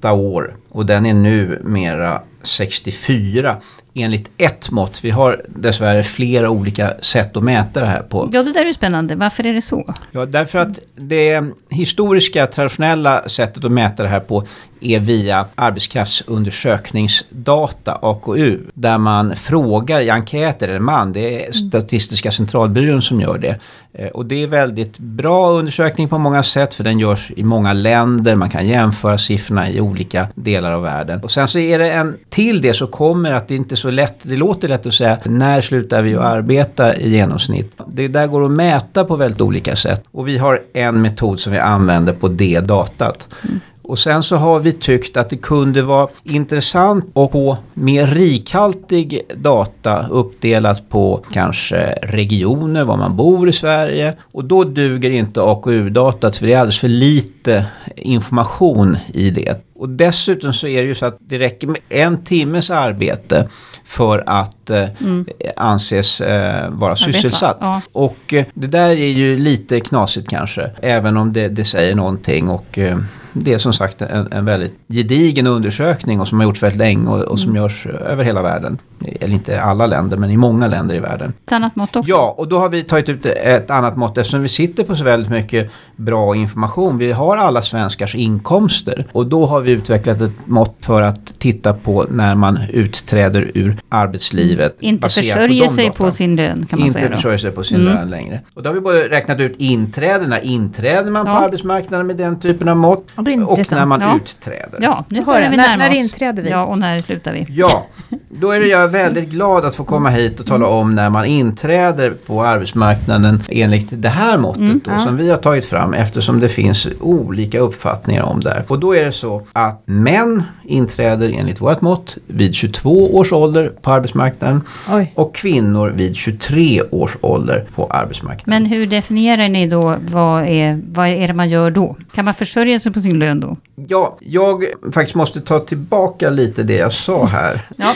år. 0.04 0.56
Och 0.68 0.86
den 0.86 1.06
är 1.06 1.14
nu 1.14 1.60
mera 1.64 2.22
64 2.42 3.56
enligt 4.02 4.30
ett 4.38 4.70
mått. 4.70 5.04
Vi 5.04 5.10
har 5.10 5.42
dessvärre 5.48 6.02
flera 6.02 6.50
olika 6.50 6.94
sätt 7.00 7.36
att 7.36 7.42
mäta 7.42 7.80
det 7.80 7.86
här 7.86 8.02
på. 8.02 8.30
Ja, 8.32 8.42
det 8.42 8.52
där 8.52 8.66
är 8.66 8.72
spännande. 8.72 9.14
Varför 9.14 9.46
är 9.46 9.54
det 9.54 9.62
så? 9.62 9.94
Ja, 10.12 10.26
därför 10.26 10.58
att 10.58 10.78
det 10.96 11.44
historiska, 11.70 12.46
traditionella 12.46 13.28
sättet 13.28 13.64
att 13.64 13.72
mäta 13.72 14.02
det 14.02 14.08
här 14.08 14.20
på 14.20 14.44
är 14.80 15.00
via 15.00 15.46
arbetskraftsundersökningsdata, 15.54 17.98
AKU, 18.02 18.58
där 18.74 18.98
man 18.98 19.36
frågar 19.36 20.00
i 20.00 20.10
enkäter, 20.10 20.68
eller 20.68 20.80
man, 20.80 21.12
det 21.12 21.46
är 21.46 21.52
Statistiska 21.52 22.30
centralbyrån 22.30 23.02
som 23.02 23.20
gör 23.20 23.38
det. 23.38 23.56
Eh, 23.92 24.08
och 24.08 24.26
det 24.26 24.42
är 24.42 24.46
väldigt 24.46 24.98
bra 24.98 25.50
undersökning 25.50 26.08
på 26.08 26.18
många 26.18 26.42
sätt, 26.42 26.74
för 26.74 26.84
den 26.84 26.98
görs 26.98 27.30
i 27.36 27.44
många 27.44 27.72
länder, 27.72 28.34
man 28.34 28.50
kan 28.50 28.66
jämföra 28.66 29.18
siffrorna 29.18 29.70
i 29.70 29.80
olika 29.80 30.28
delar 30.34 30.72
av 30.72 30.82
världen. 30.82 31.20
Och 31.22 31.30
sen 31.30 31.48
så 31.48 31.58
är 31.58 31.78
det 31.78 31.92
en, 31.92 32.16
till 32.28 32.62
det 32.62 32.74
så 32.74 32.86
kommer 32.86 33.32
att 33.32 33.48
det 33.48 33.56
inte 33.56 33.74
är 33.74 33.76
så 33.76 33.87
lätt, 33.90 34.16
det 34.22 34.36
låter 34.36 34.68
lätt 34.68 34.86
att 34.86 34.94
säga, 34.94 35.18
när 35.24 35.60
slutar 35.60 36.02
vi 36.02 36.14
att 36.14 36.24
arbeta 36.24 36.96
i 36.96 37.10
genomsnitt? 37.10 37.72
Det 37.86 38.08
där 38.08 38.26
går 38.26 38.44
att 38.44 38.50
mäta 38.50 39.04
på 39.04 39.16
väldigt 39.16 39.40
olika 39.40 39.76
sätt. 39.76 40.04
Och 40.10 40.28
vi 40.28 40.38
har 40.38 40.62
en 40.72 41.02
metod 41.02 41.40
som 41.40 41.52
vi 41.52 41.58
använder 41.58 42.12
på 42.12 42.28
det 42.28 42.60
datat. 42.60 43.28
Mm. 43.44 43.60
Och 43.88 43.98
sen 43.98 44.22
så 44.22 44.36
har 44.36 44.60
vi 44.60 44.72
tyckt 44.72 45.16
att 45.16 45.30
det 45.30 45.36
kunde 45.36 45.82
vara 45.82 46.08
intressant 46.24 47.04
att 47.14 47.32
få 47.32 47.56
mer 47.74 48.06
rikhaltig 48.06 49.20
data 49.36 50.06
uppdelat 50.08 50.88
på 50.88 51.24
kanske 51.32 51.94
regioner, 52.02 52.84
var 52.84 52.96
man 52.96 53.16
bor 53.16 53.48
i 53.48 53.52
Sverige. 53.52 54.14
Och 54.32 54.44
då 54.44 54.64
duger 54.64 55.10
inte 55.10 55.42
AKU-datat 55.42 56.36
för 56.36 56.46
det 56.46 56.52
är 56.52 56.58
alldeles 56.58 56.78
för 56.78 56.88
lite 56.88 57.64
information 57.96 58.96
i 59.14 59.30
det. 59.30 59.64
Och 59.74 59.88
dessutom 59.88 60.52
så 60.52 60.66
är 60.66 60.82
det 60.82 60.88
ju 60.88 60.94
så 60.94 61.06
att 61.06 61.16
det 61.20 61.38
räcker 61.38 61.66
med 61.66 61.80
en 61.88 62.24
timmes 62.24 62.70
arbete 62.70 63.48
för 63.84 64.22
att 64.26 64.70
eh, 64.70 64.84
mm. 65.00 65.26
anses 65.56 66.20
eh, 66.20 66.70
vara 66.70 66.96
sysselsatt. 66.96 67.58
Ja. 67.60 67.80
Och 67.92 68.34
eh, 68.34 68.44
det 68.54 68.66
där 68.66 68.88
är 68.88 69.08
ju 69.08 69.38
lite 69.38 69.80
knasigt 69.80 70.28
kanske, 70.28 70.70
även 70.82 71.16
om 71.16 71.32
det, 71.32 71.48
det 71.48 71.64
säger 71.64 71.94
någonting. 71.94 72.48
Och 72.48 72.78
eh, 72.78 72.98
det 73.40 73.54
är 73.54 73.58
som 73.58 73.72
sagt 73.72 74.02
en, 74.02 74.32
en 74.32 74.44
väldigt 74.44 74.72
gedigen 74.88 75.46
undersökning 75.46 76.20
och 76.20 76.28
som 76.28 76.38
har 76.38 76.44
gjorts 76.46 76.62
väldigt 76.62 76.78
länge 76.78 77.08
och, 77.10 77.20
och 77.22 77.38
som 77.40 77.50
Mm. 77.50 77.62
görs 77.62 77.86
över 77.86 78.24
hela 78.24 78.42
världen. 78.42 78.78
Eller 79.20 79.34
inte 79.34 79.60
alla 79.60 79.86
länder 79.86 80.16
men 80.16 80.30
i 80.30 80.36
många 80.36 80.66
länder 80.66 80.94
i 80.94 80.98
världen. 80.98 81.32
Ett 81.46 81.52
annat 81.52 81.76
mått 81.76 81.96
också. 81.96 82.10
Ja, 82.10 82.34
och 82.38 82.48
då 82.48 82.58
har 82.58 82.68
vi 82.68 82.82
tagit 82.82 83.08
ut 83.08 83.26
ett 83.26 83.70
annat 83.70 83.96
mått 83.96 84.18
eftersom 84.18 84.42
vi 84.42 84.48
sitter 84.48 84.84
på 84.84 84.96
så 84.96 85.04
väldigt 85.04 85.30
mycket 85.30 85.70
bra 85.96 86.36
information. 86.36 86.98
Vi 86.98 87.12
har 87.12 87.36
alla 87.36 87.62
svenskars 87.62 88.14
inkomster 88.14 89.06
och 89.12 89.26
då 89.26 89.46
har 89.46 89.60
vi 89.60 89.70
utvecklat 89.72 90.20
ett 90.20 90.32
mått 90.44 90.76
för 90.80 91.02
att 91.02 91.34
titta 91.38 91.72
på 91.74 92.06
när 92.10 92.34
man 92.34 92.58
utträder 92.72 93.50
ur 93.54 93.76
arbetslivet. 93.88 94.76
Inte 94.80 95.00
baserat 95.02 95.26
försörjer 95.26 95.62
de 95.62 95.68
sig 95.68 95.86
data. 95.86 95.96
på 96.04 96.10
sin 96.10 96.36
lön 96.36 96.66
kan 96.70 96.78
man 96.78 96.88
Inte 96.88 97.00
säga 97.00 97.10
då. 97.10 97.16
försörjer 97.16 97.38
sig 97.38 97.50
på 97.50 97.64
sin 97.64 97.80
Mm. 97.80 97.94
lön 97.94 98.10
längre. 98.10 98.40
Och 98.54 98.62
då 98.62 98.68
har 98.70 98.74
vi 98.74 98.80
både 98.80 99.08
räknat 99.08 99.40
ut 99.40 99.54
inträde, 99.58 100.26
när 100.26 100.44
inträder 100.44 101.10
man 101.10 101.24
på 101.24 101.30
Ja. 101.30 101.38
arbetsmarknaden 101.44 102.06
med 102.06 102.16
den 102.16 102.40
typen 102.40 102.68
av 102.68 102.76
mått 102.76 103.04
Ja, 103.16 103.22
det 103.36 103.42
är 103.42 103.44
och 103.44 103.50
intressant. 103.50 103.78
när 103.80 103.86
man 103.86 104.00
Ja. 104.00 104.16
utträder. 104.16 104.78
Ja, 104.82 105.04
nu 105.08 105.22
börjar 105.24 105.40
det. 105.40 105.48
vi 105.48 105.56
När- 105.56 105.68
närma 105.68 105.82
när 105.84 105.90
oss. 105.90 105.96
inträder 105.96 106.42
vi? 106.42 106.50
Ja, 106.50 106.64
och 106.64 106.78
när 106.78 106.98
slutar 106.98 107.32
vi? 107.32 107.46
Ja, 107.50 107.86
då 108.30 108.50
är 108.50 108.60
det 108.60 108.66
jag 108.66 108.88
väldigt 108.88 109.28
glad 109.28 109.64
att 109.64 109.74
få 109.74 109.84
komma 109.84 110.08
hit 110.08 110.40
och 110.40 110.46
tala 110.46 110.66
om 110.66 110.94
när 110.94 111.10
man 111.10 111.24
inträder 111.24 112.12
på 112.26 112.42
arbetsmarknaden 112.44 113.42
enligt 113.48 114.02
det 114.02 114.08
här 114.08 114.38
måttet 114.38 114.58
Mm, 114.58 114.80
då, 114.84 114.90
ja. 114.90 114.98
som 114.98 115.16
vi 115.16 115.30
har 115.30 115.36
tagit 115.36 115.66
fram 115.66 115.94
eftersom 115.94 116.40
det 116.40 116.48
finns 116.48 116.86
olika 117.00 117.60
uppfattningar 117.60 118.22
om 118.22 118.40
det 118.40 118.50
här. 118.50 118.64
Och 118.68 118.78
då 118.80 118.94
är 118.96 119.04
det 119.04 119.12
så 119.12 119.46
att 119.52 119.82
män 119.84 120.42
inträder 120.64 121.32
enligt 121.38 121.60
vårt 121.60 121.80
mått 121.80 122.16
vid 122.26 122.54
22 122.54 123.16
års 123.16 123.32
ålder 123.32 123.72
på 123.82 123.92
arbetsmarknaden 123.92 124.60
Oj. 124.90 125.12
och 125.14 125.34
kvinnor 125.34 125.92
vid 125.96 126.16
23 126.16 126.82
års 126.90 127.16
ålder 127.20 127.64
på 127.74 127.86
arbetsmarknaden. 127.86 128.62
Men 128.62 128.72
hur 128.72 128.86
definierar 128.86 129.48
ni 129.48 129.68
då 129.68 129.96
vad 130.00 130.44
är, 130.46 130.80
vad 130.92 131.08
är 131.08 131.28
det 131.28 131.34
man 131.34 131.48
gör 131.48 131.70
då? 131.70 131.96
Kan 132.14 132.24
man 132.24 132.34
försörja 132.34 132.80
sig 132.80 132.92
på 132.92 133.00
sin 133.00 133.18
lön 133.18 133.40
då? 133.40 133.56
Ja, 133.88 134.16
jag 134.20 134.64
faktiskt 134.94 135.14
måste 135.14 135.40
ta 135.40 135.58
tillbaka 135.60 136.30
lite 136.30 136.62
det 136.62 136.74
jag 136.76 136.92
sa 136.92 137.26
här. 137.26 137.66
Ja, 137.76 137.94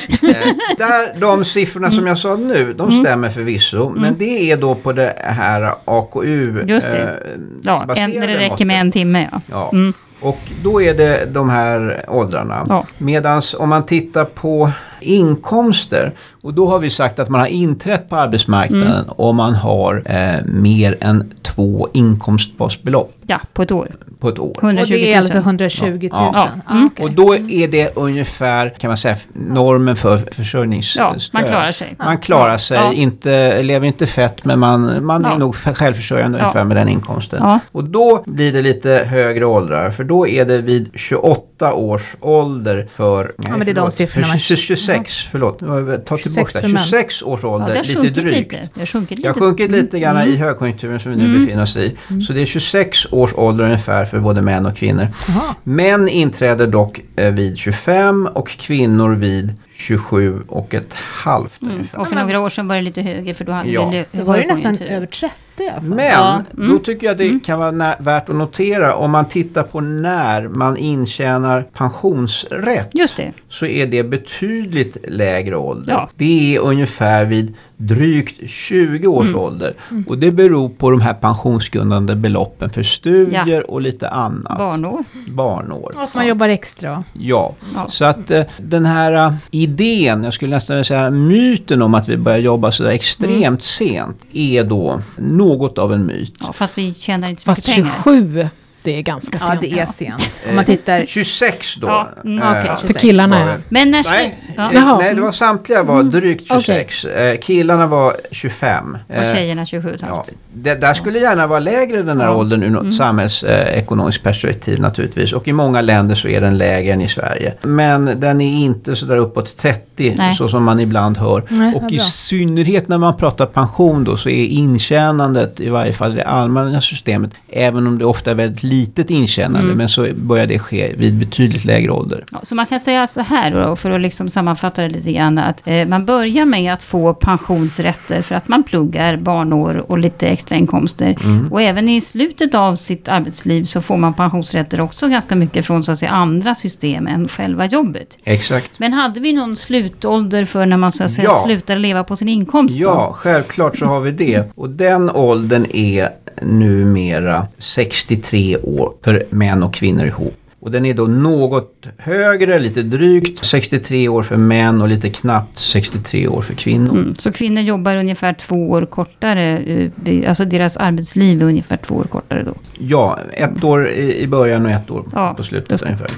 där, 0.78 1.20
de 1.20 1.44
siffrorna 1.44 1.90
som 1.90 2.06
jag 2.06 2.18
sa 2.18 2.36
nu, 2.36 2.72
de 2.72 2.88
Mm. 2.88 3.02
stämmer 3.04 3.30
förvisso. 3.30 3.88
Men 3.96 4.18
det 4.18 4.50
är 4.50 4.56
då 4.56 4.74
på 4.74 4.92
det 4.92 5.14
här 5.18 5.74
AKU 5.84 6.64
Just 6.66 6.90
det. 6.90 7.02
eh, 7.02 7.40
ja 7.62 7.86
en, 7.96 8.10
det 8.10 8.26
räcker 8.26 8.64
med 8.64 8.80
en 8.80 8.92
timme. 8.92 9.28
Ja. 9.32 9.40
Ja. 9.50 9.70
Mm. 9.72 9.92
Och 10.20 10.38
då 10.62 10.82
är 10.82 10.94
det 10.94 11.26
de 11.32 11.50
här 11.50 12.04
åldrarna. 12.08 12.66
Ja. 12.68 12.86
Medan 12.98 13.42
om 13.58 13.68
man 13.68 13.86
tittar 13.86 14.24
på 14.24 14.70
inkomster. 15.02 16.12
Och 16.42 16.54
då 16.54 16.66
har 16.68 16.78
vi 16.78 16.90
sagt 16.90 17.18
att 17.18 17.28
man 17.28 17.40
har 17.40 17.48
inträtt 17.48 18.08
på 18.08 18.16
arbetsmarknaden 18.16 18.92
Mm. 18.92 19.04
om 19.08 19.36
man 19.36 19.54
har 19.54 20.02
eh, 20.06 20.44
mer 20.46 20.98
än 21.00 21.32
två 21.42 21.88
inkomstbasbelopp 21.92 23.12
ja, 23.26 23.40
på 23.52 23.62
ett 23.62 23.72
år. 23.72 23.88
på 24.20 24.28
ett 24.28 24.38
år. 24.38 24.56
120 24.62 24.82
Och 24.82 24.90
000. 24.90 25.00
det 25.00 25.12
är 25.14 25.18
alltså 25.18 25.38
120 25.38 25.84
000? 25.86 25.98
Ja. 26.12 26.30
Ja. 26.34 26.48
Ah, 26.66 26.72
Mm. 26.72 26.90
Och 27.00 27.10
då 27.12 27.34
är 27.36 27.68
det 27.68 27.96
ungefär 27.96 28.68
kan 28.78 28.88
man 28.88 28.96
säga 28.96 29.16
normen 29.32 29.96
för 29.96 30.18
försörjningsstöd. 30.32 31.02
Ja, 31.02 31.14
man 31.32 31.42
klarar 31.44 31.72
sig. 31.72 31.94
Man 31.98 32.18
klarar 32.18 32.58
sig, 32.58 32.76
Ja. 32.78 32.92
inte, 32.92 33.62
lever 33.62 33.86
inte 33.86 34.06
fett 34.06 34.44
men 34.44 34.58
man, 34.58 35.04
man 35.04 35.22
Ja. 35.22 35.34
är 35.34 35.38
nog 35.38 35.56
självförsörjande 35.56 36.38
Ja. 36.38 36.44
ungefär 36.44 36.64
med 36.64 36.76
den 36.76 36.88
inkomsten. 36.88 37.38
Ja. 37.42 37.58
Och 37.72 37.84
då 37.84 38.22
blir 38.26 38.52
det 38.52 38.62
lite 38.62 39.06
högre 39.08 39.44
åldrar 39.44 39.90
för 39.90 40.04
då 40.04 40.26
är 40.28 40.44
det 40.44 40.58
vid 40.58 40.90
28 40.94 41.72
års 41.74 42.16
ålder 42.20 42.88
för... 42.96 43.32
Ja, 43.38 43.56
men 43.56 43.66
det 43.66 43.70
är 43.72 43.74
de 43.74 43.90
siffrorna 43.90 44.24
För 44.26 44.32
man- 44.32 44.38
26, 44.38 44.91
förlåt, 45.32 45.58
ta 46.06 46.18
26 46.18 46.22
tillbaka 46.22 46.52
för 46.52 46.62
det. 46.62 46.68
män. 46.74 46.82
26 46.82 47.22
års 47.22 47.40
Ja, 47.42 47.48
ålder, 47.48 47.74
har 47.76 48.02
lite 48.02 48.20
drygt. 48.20 48.52
lite. 48.52 48.68
Det 48.74 48.80
har 48.80 48.86
sjunkit 48.86 49.22
Det 49.22 49.28
har 49.28 49.34
lite. 49.34 49.40
sjunkit 49.46 49.70
lite 49.70 49.98
grann 50.00 50.16
Mm. 50.16 50.28
i 50.28 50.36
högkonjunkturen 50.36 51.00
som 51.00 51.10
vi 51.10 51.16
nu 51.16 51.24
Mm. 51.24 51.40
befinner 51.40 51.62
oss 51.62 51.76
i. 51.76 51.96
Så 52.26 52.32
det 52.32 52.42
är 52.42 52.46
26 52.46 53.06
års 53.10 53.34
ålder 53.34 53.64
ungefär 53.64 54.04
för 54.04 54.20
både 54.20 54.42
män 54.42 54.66
och 54.66 54.76
kvinnor. 54.76 55.06
Jaha. 55.28 55.54
Män 55.64 56.08
inträder 56.08 56.66
dock 56.66 57.00
eh, 57.16 57.32
vid 57.32 57.58
25 57.58 58.26
och 58.26 58.48
kvinnor 58.48 59.14
vid 59.14 59.54
27 59.82 60.42
och 60.48 60.74
ett 60.74 60.94
halvt 60.94 61.62
Mm. 61.62 61.74
ungefär. 61.74 62.00
Och 62.00 62.08
för 62.08 62.16
några 62.16 62.40
år 62.40 62.48
sedan 62.48 62.68
var 62.68 62.76
det 62.76 62.82
lite 62.82 63.02
högre 63.02 63.34
för 63.34 63.44
då 63.44 63.52
hade 63.52 63.70
Ja. 63.70 64.04
Det 64.12 64.22
var 64.22 64.36
ju 64.38 64.46
nästan 64.46 64.78
över 64.78 65.06
30 65.06 65.34
i 65.58 65.68
alla 65.68 65.72
fall. 65.80 65.82
Men 65.84 66.06
Ja, 66.06 66.42
mm. 66.56 66.68
då 66.68 66.78
tycker 66.78 67.06
jag 67.06 67.18
det 67.18 67.40
kan 67.44 67.58
vara 67.58 67.94
värt 67.98 68.28
att 68.28 68.34
notera 68.36 68.94
om 68.94 69.10
man 69.10 69.24
tittar 69.28 69.62
på 69.62 69.80
när 69.80 70.48
man 70.48 70.76
intjänar 70.76 71.62
pensionsrätt. 71.62 72.90
Just 72.92 73.16
det. 73.16 73.32
Så 73.48 73.66
är 73.66 73.86
det 73.86 74.02
betydligt 74.02 74.96
lägre 75.08 75.56
ålder. 75.56 75.92
Ja. 75.92 76.10
Det 76.16 76.56
är 76.56 76.60
ungefär 76.60 77.24
vid 77.24 77.54
drygt 77.86 78.50
20 78.50 79.06
års 79.06 79.28
Mm. 79.28 79.40
ålder. 79.40 79.74
Och 80.06 80.18
det 80.18 80.30
beror 80.30 80.68
på 80.68 80.90
de 80.90 81.00
här 81.00 81.14
pensionsgrundande 81.14 82.14
beloppen 82.14 82.70
för 82.70 82.82
studier 82.82 83.70
och 83.70 83.80
lite 83.80 84.08
annat. 84.08 84.58
Barnår. 84.58 85.04
Barnår. 85.28 85.92
Och 85.96 86.02
att 86.02 86.14
man 86.14 86.26
jobbar 86.26 86.48
extra. 86.48 87.04
Ja, 87.12 87.52
Ja. 87.74 87.86
så 87.88 88.04
att 88.04 88.30
eh, 88.30 88.42
den 88.58 88.86
här 88.86 89.12
eh, 89.28 89.34
idén, 89.50 90.24
jag 90.24 90.34
skulle 90.34 90.54
nästan 90.56 90.76
vilja 90.76 90.84
säga 90.84 91.10
myten 91.10 91.82
om 91.82 91.94
att 91.94 92.08
vi 92.08 92.16
börjar 92.16 92.38
jobba 92.38 92.70
sådär 92.72 92.90
extremt 92.90 93.42
Mm. 93.46 93.60
sent 93.60 94.26
är 94.32 94.64
då 94.64 95.00
något 95.16 95.78
av 95.78 95.92
en 95.92 96.06
myt. 96.06 96.34
Ja, 96.40 96.52
fast 96.52 96.78
vi 96.78 96.94
tjänar 96.94 97.30
inte 97.30 97.42
så 97.42 97.46
Fast 97.46 97.68
mycket 97.68 97.84
pengar. 97.84 97.94
27, 98.04 98.48
det 98.84 98.98
är 98.98 99.02
ganska 99.02 99.38
Ja, 99.40 99.46
sent. 99.48 99.60
det 99.60 99.72
är 99.80 99.86
sent. 99.86 100.42
Om 100.48 100.56
man 100.56 100.64
tittar... 100.64 101.04
26 101.06 101.74
då. 101.76 101.86
Ja, 101.86 102.08
mm, 102.24 102.42
eh, 102.42 102.64
För 102.64 102.76
26 102.80 103.00
killarna 103.00 103.38
var 103.38 103.46
ja. 103.50 103.56
det. 103.56 103.62
Men 103.68 103.90
när 103.90 104.04
Nej, 104.10 104.38
ja. 104.56 104.72
eh, 104.72 104.98
nej, 104.98 105.14
det 105.14 105.20
var 105.20 105.32
samtliga 105.32 105.82
var 105.82 106.02
drygt 106.02 106.50
Okej. 106.50 106.62
26. 106.88 107.04
Eh, 107.04 107.38
killarna 107.38 107.86
var 107.86 108.16
25. 108.30 108.98
och 109.08 109.14
Eh, 109.14 109.32
tjejerna 109.34 109.66
27 109.66 109.96
Ja, 110.00 110.24
det 110.54 110.74
där 110.74 110.94
skulle 110.94 111.18
gärna 111.18 111.46
vara 111.46 111.58
lägre 111.60 112.02
den 112.02 112.20
här 112.20 112.26
Ja. 112.28 112.34
åldern 112.34 112.62
ur 112.62 112.70
något 112.70 112.80
Mm. 112.82 112.92
samhällsekonomiskt 112.92 114.22
perspektiv 114.22 114.80
naturligtvis. 114.80 115.32
Och 115.32 115.48
i 115.48 115.52
många 115.52 115.80
länder 115.80 116.14
så 116.14 116.28
är 116.28 116.40
den 116.40 116.58
lägre 116.58 116.92
än 116.92 117.00
i 117.02 117.08
Sverige. 117.08 117.54
Men 117.62 118.10
den 118.20 118.40
är 118.40 118.64
inte 118.64 118.96
så 118.96 119.06
där 119.06 119.16
uppåt 119.16 119.56
30 119.56 120.14
Nej. 120.18 120.34
så 120.34 120.48
som 120.48 120.64
man 120.64 120.80
ibland 120.80 121.16
hör. 121.18 121.42
Nej, 121.48 121.74
och 121.74 121.92
i 121.92 121.98
synnerhet 121.98 122.88
när 122.88 122.98
man 122.98 123.16
pratar 123.16 123.46
pension 123.46 124.04
då 124.04 124.16
så 124.16 124.28
är 124.28 124.44
intjänandet 124.46 125.60
i 125.60 125.68
varje 125.68 125.92
fall 125.92 126.12
i 126.12 126.14
det 126.16 126.24
allmänna 126.24 126.80
systemet. 126.80 127.30
Även 127.48 127.86
om 127.86 127.98
det 127.98 128.04
ofta 128.04 128.30
är 128.30 128.34
väldigt 128.34 128.62
litet 128.72 129.10
intjänande 129.10 129.66
Mm. 129.66 129.76
men 129.78 129.88
så 129.88 130.06
börjar 130.16 130.46
det 130.46 130.58
ske 130.58 130.94
vid 130.96 131.14
betydligt 131.14 131.64
lägre 131.64 131.90
ålder. 131.90 132.24
Ja, 132.32 132.40
så 132.42 132.54
man 132.54 132.66
kan 132.66 132.80
säga 132.80 133.06
så 133.06 133.20
här 133.20 133.50
då, 133.50 133.76
för 133.76 133.90
att 133.90 134.00
liksom 134.00 134.28
sammanfatta 134.28 134.82
det 134.82 134.88
lite 134.88 135.12
grann, 135.12 135.38
att 135.38 135.62
eh, 135.64 135.86
man 135.88 136.04
börjar 136.06 136.44
med 136.44 136.72
att 136.72 136.82
få 136.82 137.14
pensionsrätter 137.14 138.22
för 138.22 138.34
att 138.34 138.48
man 138.48 138.62
pluggar 138.62 139.16
barnår 139.16 139.90
och 139.90 139.98
lite 139.98 140.28
extra 140.28 140.56
inkomster. 140.56 141.16
Mm. 141.24 141.52
Och 141.52 141.62
även 141.62 141.88
i 141.88 142.00
slutet 142.00 142.54
av 142.54 142.74
sitt 142.76 143.08
arbetsliv 143.08 143.64
så 143.64 143.82
får 143.82 143.96
man 143.96 144.14
pensionsrätter 144.14 144.80
också 144.80 145.08
ganska 145.08 145.36
mycket 145.36 145.66
från 145.66 145.84
så 145.84 145.92
att 145.92 145.98
säga, 145.98 146.10
andra 146.10 146.54
system 146.54 147.06
än 147.06 147.28
själva 147.28 147.66
jobbet. 147.66 148.18
Exakt. 148.24 148.78
Men 148.78 148.92
hade 148.92 149.20
vi 149.20 149.32
någon 149.32 149.56
slutålder 149.56 150.44
för 150.44 150.66
när 150.66 150.76
man 150.76 150.92
så 150.92 151.04
att 151.04 151.10
säga 151.10 151.28
Ja. 151.28 151.42
slutar 151.44 151.76
leva 151.76 152.04
på 152.04 152.16
sin 152.16 152.28
inkomst? 152.28 152.76
Då? 152.78 152.82
Ja, 152.84 153.12
självklart 153.16 153.78
så 153.78 153.86
har 153.86 154.00
vi 154.00 154.10
det. 154.10 154.52
Och 154.54 154.70
den 154.70 155.10
åldern 155.10 155.66
är 155.72 156.08
numera 156.42 157.46
63 157.58 158.56
år 158.56 158.92
för 159.04 159.24
män 159.30 159.62
och 159.62 159.74
kvinnor 159.74 160.04
ihop. 160.06 160.36
Och 160.60 160.70
den 160.70 160.86
är 160.86 160.94
då 160.94 161.02
något 161.04 161.86
högre, 161.98 162.58
lite 162.58 162.82
drygt 162.82 163.44
63 163.44 164.08
år 164.08 164.22
för 164.22 164.36
män 164.36 164.82
och 164.82 164.88
lite 164.88 165.08
knappt 165.10 165.58
63 165.58 166.28
år 166.28 166.42
för 166.42 166.54
kvinnor. 166.54 166.90
Mm. 166.98 167.14
Så 167.14 167.32
kvinnor 167.32 167.62
jobbar 167.62 167.96
ungefär 167.96 168.32
två 168.32 168.70
år 168.70 168.86
kortare, 168.86 169.58
eh, 170.04 170.28
alltså 170.28 170.44
deras 170.44 170.76
arbetsliv 170.76 171.42
är 171.42 171.46
ungefär 171.46 171.76
två 171.76 171.94
år 171.94 172.04
kortare 172.04 172.42
då. 172.42 172.54
Ja, 172.78 173.18
ett 173.32 173.64
år 173.64 173.88
i 173.88 174.26
början 174.26 174.66
och 174.66 174.72
ett 174.72 174.90
år 174.90 175.04
Ja, 175.12 175.34
på 175.34 175.44
slutet 175.44 175.82
ungefär. 175.82 176.08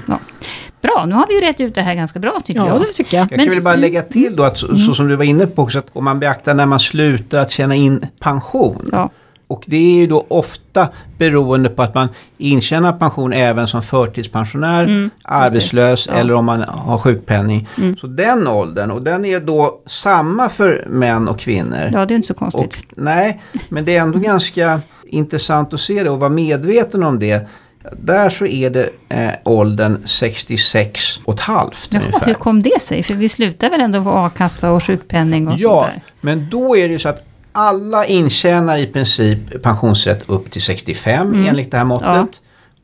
Bra, 0.82 1.04
nu 1.06 1.14
har 1.14 1.26
vi 1.28 1.34
ju 1.34 1.40
rätt 1.40 1.60
ut 1.60 1.74
det 1.74 1.82
här 1.82 1.94
ganska 1.94 2.18
bra 2.18 2.40
tycker 2.44 2.60
Ja, 2.60 2.68
jag. 2.68 2.80
det 2.80 2.92
tycker 2.92 3.16
jag. 3.16 3.22
Jag 3.24 3.30
Men- 3.30 3.40
Mm. 3.40 3.46
kan 3.46 3.54
väl 3.54 3.64
bara 3.64 3.76
lägga 3.76 4.02
till 4.02 4.36
då 4.36 4.42
att 4.42 4.58
så, 4.58 4.76
så 4.76 4.94
som 4.94 5.08
du 5.08 5.16
var 5.16 5.24
inne 5.24 5.46
på 5.46 5.62
också 5.62 5.78
att 5.78 5.86
om 5.92 6.04
man 6.04 6.20
beaktar 6.20 6.54
när 6.54 6.66
man 6.66 6.80
slutar 6.80 7.38
att 7.38 7.50
tjäna 7.50 7.74
in 7.74 8.06
pension. 8.20 8.88
Ja. 8.92 9.10
Och 9.46 9.64
det 9.66 9.76
är 9.76 9.96
ju 9.96 10.06
då 10.06 10.24
ofta 10.28 10.88
beroende 11.18 11.68
på 11.68 11.82
att 11.82 11.94
man 11.94 12.08
intjänar 12.38 12.92
pension 12.92 13.32
även 13.32 13.66
som 13.66 13.82
förtidspensionär, 13.82 14.84
Mm, 14.84 15.10
arbetslös 15.24 16.06
Ja. 16.10 16.14
eller 16.18 16.34
om 16.34 16.44
man 16.44 16.60
har 16.62 16.98
sjukpenning. 16.98 17.68
Mm. 17.78 17.96
Så 17.96 18.06
den 18.06 18.46
åldern, 18.48 18.90
och 18.90 19.02
den 19.02 19.24
är 19.24 19.40
då 19.40 19.80
samma 19.86 20.48
för 20.48 20.84
män 20.88 21.28
och 21.28 21.38
kvinnor. 21.38 21.90
ja, 21.92 22.06
det 22.06 22.14
är 22.14 22.16
inte 22.16 22.28
så 22.28 22.34
konstigt. 22.34 22.62
och, 22.76 22.92
nej, 22.96 23.42
men 23.68 23.84
det 23.84 23.96
är 23.96 24.00
ändå 24.02 24.18
ganska 24.18 24.80
intressant 25.06 25.74
att 25.74 25.80
se 25.80 26.02
det 26.02 26.10
och 26.10 26.20
vara 26.20 26.30
medveten 26.30 27.02
om 27.02 27.18
det. 27.18 27.48
Där 27.92 28.30
så 28.30 28.46
är 28.46 28.70
det 28.70 28.88
eh, 29.08 29.30
åldern 29.44 29.98
66 30.04 31.20
och 31.24 31.34
ett 31.34 31.40
halvt 31.40 31.88
Jaha, 31.90 32.02
ungefär. 32.02 32.26
hur 32.26 32.34
kom 32.34 32.62
det 32.62 32.80
sig? 32.80 33.02
För 33.02 33.14
vi 33.14 33.28
slutar 33.28 33.70
väl 33.70 33.80
ändå 33.80 34.02
få 34.02 34.10
a-kassa 34.10 34.70
och 34.72 34.84
sjukpenning 34.84 35.48
och 35.48 35.54
Ja, 35.58 35.80
sånt 35.82 35.92
där? 35.94 36.02
men 36.20 36.48
då 36.50 36.76
är 36.76 36.88
det 36.88 36.92
ju 36.92 36.98
så 36.98 37.08
att 37.08 37.24
alla 37.54 38.06
intjänar 38.06 38.78
i 38.78 38.86
princip 38.86 39.62
pensionsrätt 39.62 40.22
upp 40.26 40.50
till 40.50 40.62
65 40.62 41.26
Mm. 41.34 41.46
enligt 41.48 41.70
det 41.70 41.76
här 41.76 41.84
måttet. 41.84 42.06
Ja. 42.06 42.26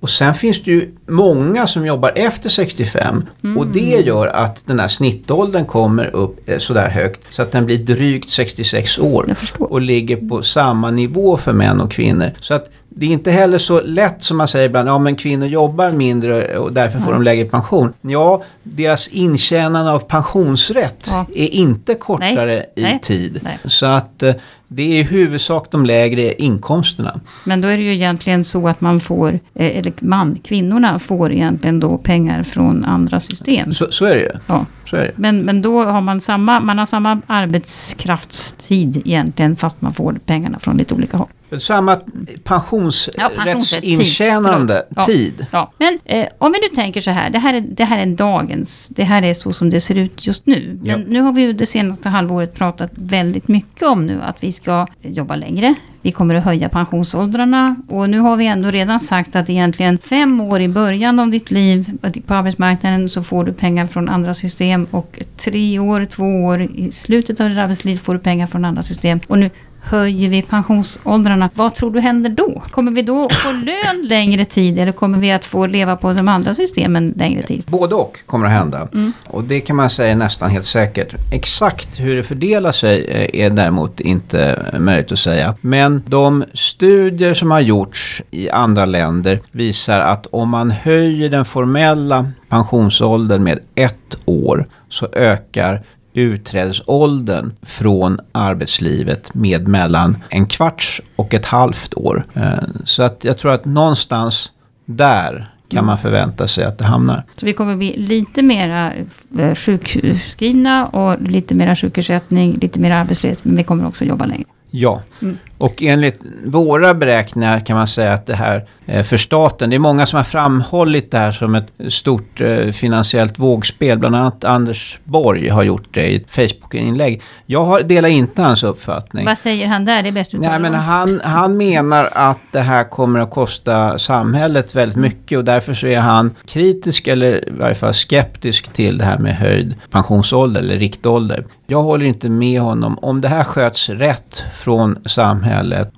Och 0.00 0.10
sen 0.10 0.34
finns 0.34 0.62
det 0.62 0.70
ju 0.70 0.90
många 1.08 1.66
som 1.66 1.86
jobbar 1.86 2.12
efter 2.16 2.48
65 2.48 3.24
Mm. 3.44 3.58
och 3.58 3.66
det 3.66 3.80
gör 4.06 4.26
att 4.26 4.66
den 4.66 4.80
här 4.80 4.88
snittåldern 4.88 5.64
kommer 5.64 6.06
upp 6.16 6.48
eh, 6.48 6.58
sådär 6.58 6.88
högt 6.88 7.34
så 7.34 7.42
att 7.42 7.52
den 7.52 7.66
blir 7.66 7.78
drygt 7.78 8.30
66 8.30 8.98
år 8.98 9.34
och 9.58 9.80
ligger 9.80 10.16
på 10.28 10.42
samma 10.42 10.90
nivå 10.90 11.36
för 11.36 11.52
män 11.52 11.80
och 11.80 11.90
kvinnor. 11.92 12.30
Så 12.40 12.54
att 12.54 12.70
det 12.92 13.06
är 13.06 13.10
inte 13.10 13.30
heller 13.30 13.58
så 13.58 13.80
lätt 13.80 14.22
som 14.22 14.36
man 14.36 14.48
säger 14.48 14.66
ibland, 14.66 14.88
ja 14.88 14.98
men 14.98 15.16
kvinnor 15.16 15.46
jobbar 15.46 15.90
mindre 15.90 16.56
och 16.58 16.72
därför 16.72 16.98
får 16.98 17.12
de 17.12 17.22
lägre 17.22 17.44
pension. 17.44 17.92
Ja, 18.00 18.42
deras 18.62 19.08
intjänande 19.08 19.92
av 19.92 19.98
pensionsrätt 19.98 21.08
Ja. 21.10 21.26
är 21.34 21.54
inte 21.54 21.94
kortare 21.94 22.64
i 22.76 22.82
Nej. 22.82 22.98
tid. 23.02 23.40
Nej. 23.42 23.58
Så 23.64 23.86
att 23.86 24.22
eh, 24.22 24.34
det 24.68 24.82
är 24.82 25.00
i 25.00 25.02
huvudsak 25.02 25.66
de 25.70 25.86
lägre 25.86 26.32
inkomsterna. 26.42 27.20
Men 27.44 27.60
då 27.60 27.68
är 27.68 27.76
det 27.76 27.82
ju 27.82 27.94
egentligen 27.94 28.44
så 28.44 28.68
att 28.68 28.80
man 28.80 29.00
får, 29.00 29.28
eh, 29.54 29.76
eller 29.78 29.92
man, 30.00 30.38
kvinnorna 30.44 30.98
får 30.98 31.32
egentligen 31.32 31.80
då 31.80 31.98
pengar 31.98 32.42
från 32.42 32.84
andra 32.84 33.20
system. 33.20 33.72
Så, 33.72 33.86
så 33.90 34.04
är 34.04 34.14
det 34.14 34.22
ju. 34.22 34.30
Ja. 34.46 34.66
Så 34.90 34.96
är 34.96 35.02
det. 35.04 35.12
Men, 35.16 35.40
men 35.42 35.62
då 35.62 35.84
har 35.84 36.00
man 36.00 36.20
samma, 36.20 36.60
man 36.60 36.78
har 36.78 36.86
samma 36.86 37.20
arbetskraftstid 37.26 39.02
egentligen, 39.04 39.56
fast 39.56 39.82
man 39.82 39.92
får 39.94 40.12
pengarna 40.26 40.58
från 40.58 40.76
lite 40.76 40.94
olika 40.94 41.16
håll. 41.16 41.28
Samma 41.58 41.96
pensionsrättstid, 42.44 43.36
pensionsrättsintjänande. 43.36 44.82
Ja. 44.96 45.02
tid. 45.02 45.46
Ja, 45.50 45.72
men 45.78 45.98
eh, 46.04 46.26
om 46.38 46.52
vi 46.52 46.58
nu 46.60 46.74
tänker 46.74 47.00
så 47.00 47.10
här, 47.10 47.30
det 47.30 47.38
här, 47.38 47.54
är, 47.54 47.60
det 47.60 47.84
här 47.84 47.98
är 47.98 48.06
dagens, 48.06 48.88
det 48.88 49.04
här 49.04 49.22
är 49.22 49.34
så 49.34 49.52
som 49.52 49.70
det 49.70 49.80
ser 49.80 49.94
ut 49.98 50.26
just 50.26 50.46
nu. 50.46 50.78
Men 50.82 50.90
Ja. 50.90 51.06
nu 51.08 51.20
har 51.20 51.32
vi 51.32 51.42
ju 51.42 51.52
det 51.52 51.66
senaste 51.66 52.08
halvåret 52.08 52.54
pratat 52.54 52.90
väldigt 52.94 53.48
mycket 53.48 53.82
om 53.82 54.06
nu 54.06 54.22
att 54.22 54.44
vi 54.44 54.52
ska 54.52 54.86
jobba 55.02 55.36
längre. 55.36 55.74
Vi 56.02 56.12
kommer 56.12 56.34
att 56.34 56.44
höja 56.44 56.68
pensionsåldrarna 56.68 57.76
och 57.88 58.10
nu 58.10 58.18
har 58.18 58.36
vi 58.36 58.46
ändå 58.46 58.70
redan 58.70 59.00
sagt 59.00 59.36
att 59.36 59.50
egentligen 59.50 59.98
fem 59.98 60.40
år 60.40 60.60
i 60.60 60.68
början 60.68 61.18
av 61.18 61.30
ditt 61.30 61.50
liv 61.50 61.98
på 62.26 62.34
arbetsmarknaden 62.34 63.08
så 63.08 63.22
får 63.22 63.44
du 63.44 63.52
pengar 63.52 63.86
från 63.86 64.08
andra 64.08 64.34
system 64.34 64.79
och 64.90 65.20
tre 65.36 65.78
år, 65.78 66.04
två 66.04 66.44
år 66.44 66.62
i 66.62 66.90
slutet 66.90 67.40
av 67.40 67.48
ditt 67.48 67.58
arbetsliv 67.58 67.96
får 67.96 68.14
du 68.14 68.20
pengar 68.20 68.46
från 68.46 68.64
andra 68.64 68.82
system. 68.82 69.20
Och 69.26 69.38
nu 69.38 69.50
höjer 69.82 70.28
vi 70.28 70.42
pensionsåldrarna. 70.42 71.50
Vad 71.54 71.74
tror 71.74 71.90
du 71.90 72.00
händer 72.00 72.30
då? 72.30 72.62
Kommer 72.70 72.92
vi 72.92 73.02
då 73.02 73.28
få 73.30 73.52
lön 73.52 74.02
längre 74.02 74.44
tid 74.44 74.78
eller 74.78 74.92
kommer 74.92 75.18
vi 75.18 75.32
att 75.32 75.44
få 75.44 75.66
leva 75.66 75.96
på 75.96 76.12
de 76.12 76.28
andra 76.28 76.54
systemen 76.54 77.14
längre 77.16 77.42
tid? 77.42 77.64
Både 77.66 77.94
och 77.94 78.18
kommer 78.26 78.46
att 78.46 78.52
hända. 78.52 78.88
Mm. 78.92 79.12
Och 79.26 79.44
det 79.44 79.60
kan 79.60 79.76
man 79.76 79.90
säga 79.90 80.16
nästan 80.16 80.50
helt 80.50 80.64
säkert. 80.64 81.14
Exakt 81.32 82.00
hur 82.00 82.16
det 82.16 82.22
fördelar 82.22 82.72
sig 82.72 83.04
eh, 83.04 83.46
är 83.46 83.50
däremot 83.50 84.00
inte 84.00 84.66
möjligt 84.78 85.12
att 85.12 85.18
säga. 85.18 85.54
Men 85.60 86.02
de 86.06 86.44
studier 86.54 87.34
som 87.34 87.50
har 87.50 87.60
gjorts 87.60 88.22
i 88.30 88.50
andra 88.50 88.84
länder 88.84 89.40
visar 89.50 90.00
att 90.00 90.26
om 90.26 90.48
man 90.48 90.70
höjer 90.70 91.30
den 91.30 91.44
formella 91.44 92.32
pensionsåldern 92.48 93.42
med 93.42 93.58
ett 93.74 94.16
år 94.24 94.66
så 94.88 95.08
ökar 95.12 95.82
utträdesåldern 96.14 97.52
från 97.62 98.18
arbetslivet 98.32 99.34
med 99.34 99.68
mellan 99.68 100.16
en 100.28 100.46
kvarts 100.46 101.00
och 101.16 101.34
ett 101.34 101.46
halvt 101.46 101.94
år. 101.94 102.24
Eh, 102.34 102.52
Så 102.84 103.02
att 103.02 103.24
jag 103.24 103.38
tror 103.38 103.52
att 103.52 103.64
någonstans 103.64 104.52
där 104.84 105.50
kan 105.68 105.84
man 105.86 105.98
förvänta 105.98 106.48
sig 106.48 106.64
att 106.64 106.78
det 106.78 106.84
hamnar. 106.84 107.24
Så 107.36 107.46
vi 107.46 107.52
kommer 107.52 107.76
bli 107.76 107.96
lite 107.96 108.42
mera 108.42 108.92
eh, 109.38 109.54
sjukskrivna 109.54 110.86
och 110.86 111.22
lite 111.22 111.54
mera 111.54 111.76
sjukersättning, 111.76 112.58
lite 112.60 112.80
mer 112.80 112.90
arbetslöshet, 112.90 113.44
men 113.44 113.56
vi 113.56 113.64
kommer 113.64 113.86
också 113.86 114.04
jobba 114.04 114.26
längre. 114.26 114.44
Ja, 114.70 115.02
Mm. 115.22 115.36
Och 115.60 115.82
enligt 115.82 116.22
våra 116.44 116.94
beräkningar 116.94 117.60
kan 117.60 117.76
man 117.76 117.86
säga 117.86 118.12
att 118.12 118.26
det 118.26 118.34
här 118.34 118.64
eh, 118.86 119.02
för 119.02 119.16
staten, 119.16 119.70
det 119.70 119.76
är 119.76 119.80
många 119.80 120.06
som 120.06 120.16
har 120.16 120.24
framhållit 120.24 121.10
det 121.10 121.18
här 121.18 121.32
som 121.32 121.54
ett 121.54 121.66
stort 121.88 122.40
eh, 122.40 122.66
finansiellt 122.66 123.38
vågspel. 123.38 123.98
Bland 123.98 124.16
annat 124.16 124.44
Anders 124.44 124.98
Borg 125.04 125.48
har 125.48 125.62
gjort 125.62 125.88
det 125.90 126.06
i 126.06 126.16
ett 126.16 126.30
Facebook-inlägg. 126.30 127.22
Jag 127.46 127.88
delar 127.88 128.08
inte 128.08 128.42
hans 128.42 128.62
uppfattning. 128.62 129.26
Vad 129.26 129.38
säger 129.38 129.66
han 129.66 129.84
där? 129.84 130.02
Det 130.02 130.08
är 130.08 130.12
bäst 130.12 130.30
du 130.30 130.38
Nej, 130.38 130.60
men 130.60 130.74
han, 130.74 131.20
han 131.24 131.56
menar 131.56 132.08
att 132.12 132.40
det 132.52 132.60
här 132.60 132.84
kommer 132.84 133.20
att 133.20 133.30
kosta 133.30 133.98
samhället 133.98 134.74
väldigt 134.74 134.98
mycket 134.98 135.38
och 135.38 135.44
därför 135.44 135.74
så 135.74 135.86
är 135.86 136.00
han 136.00 136.34
kritisk 136.46 137.06
eller 137.06 137.48
i 137.48 137.52
varje 137.58 137.74
fall 137.74 137.94
skeptisk 137.94 138.72
till 138.72 138.98
det 138.98 139.04
här 139.04 139.18
med 139.18 139.36
höjd 139.36 139.74
pensionsålder 139.90 140.60
eller 140.60 140.78
riktålder. 140.78 141.44
Jag 141.66 141.82
håller 141.82 142.06
inte 142.06 142.28
med 142.28 142.60
honom. 142.60 142.98
Om 143.02 143.20
det 143.20 143.28
här 143.28 143.44
sköts 143.44 143.88
rätt 143.88 144.44
från 144.54 144.98
samhället 145.04 145.49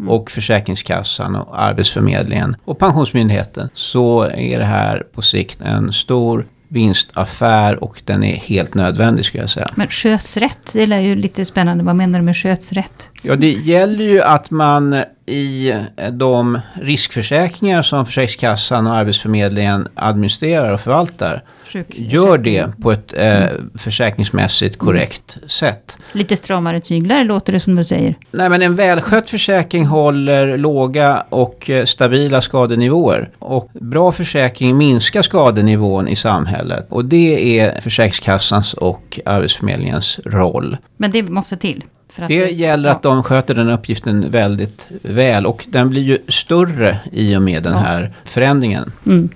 och 0.09 0.31
Försäkringskassan 0.31 1.37
och 1.37 1.63
Arbetsförmedlingen 1.63 2.57
och 2.65 2.79
Pensionsmyndigheten 2.79 3.69
så 3.75 4.23
är 4.23 4.59
det 4.59 4.65
här 4.65 5.03
på 5.15 5.23
sikt 5.23 5.61
en 5.61 5.93
stor 5.93 6.47
vinstaffär 6.69 7.85
och 7.85 8.03
den 8.05 8.25
är 8.25 8.37
helt 8.37 8.75
nödvändig 8.75 9.25
skulle 9.25 9.43
jag 9.43 9.51
säga. 9.51 9.69
Men 9.75 9.89
sköts 9.89 10.37
rätt, 10.37 10.73
det 10.73 10.83
är 10.83 11.01
ju 11.01 11.17
lite 11.17 11.45
spännande. 11.45 11.85
Vad 11.85 11.97
menar 11.97 12.19
du 12.19 12.25
med 12.25 12.37
sköts 12.37 12.73
rätt? 12.73 13.11
Ja, 13.23 13.37
det 13.37 13.51
gäller 13.51 14.05
ju 14.05 14.23
att 14.23 14.51
man 14.51 15.03
i 15.27 15.75
de 16.13 16.61
riskförsäkringar 16.75 17.83
som 17.83 18.07
Försäkringskassan 18.07 18.87
och 18.87 18.95
Arbetsförmedlingen 18.95 19.89
administrerar 19.95 20.73
och 20.73 20.81
förvaltar 20.81 21.43
gör 21.89 22.39
det 22.39 22.67
på 22.83 22.93
ett 22.93 23.15
eh, 23.17 23.47
försäkringsmässigt 23.75 24.79
korrekt 24.79 25.39
sätt. 25.47 25.99
Lite 26.13 26.37
stramare 26.37 26.81
tyglar 26.81 27.25
låter 27.25 27.53
det 27.53 27.61
som 27.61 27.77
du 27.77 27.85
säger. 27.85 28.15
Nej, 28.31 28.49
men 28.49 28.63
en 28.63 28.77
välskött 28.77 29.31
försäkring 29.31 29.87
håller 29.87 30.59
låga 30.59 31.25
och 31.29 31.71
eh, 31.71 31.85
stabila 31.85 32.41
skadenivåer. 32.41 33.31
Och 33.39 33.71
bra 33.73 34.13
försäkring 34.13 34.77
minskar 34.77 35.23
skadenivån 35.23 36.09
i 36.09 36.17
samhället. 36.17 36.87
Och 36.91 37.05
det 37.05 37.61
är 37.61 37.81
Försäkringskassans 37.81 38.75
och 38.75 39.21
Arbetsförmedlingens 39.27 40.21
roll. 40.25 40.77
Men 40.97 41.11
det 41.11 41.23
måste 41.23 41.57
till. 41.57 41.85
För 42.13 42.23
att 42.23 42.29
Det 42.29 42.51
gäller 42.53 42.91
att 42.91 43.03
de 43.03 43.23
sköter 43.23 43.55
den 43.55 43.71
uppgiften 43.71 44.31
väldigt 44.31 44.87
väl 45.03 45.47
och 45.47 45.65
den 45.69 45.91
blir 45.91 46.03
ju 46.03 46.19
större 46.29 46.99
i 47.13 47.37
och 47.37 47.43
med 47.43 47.63
den 47.63 47.73
Ja. 47.73 47.79
här 47.79 48.13
förändringen. 48.25 48.93
Mm. 49.07 49.29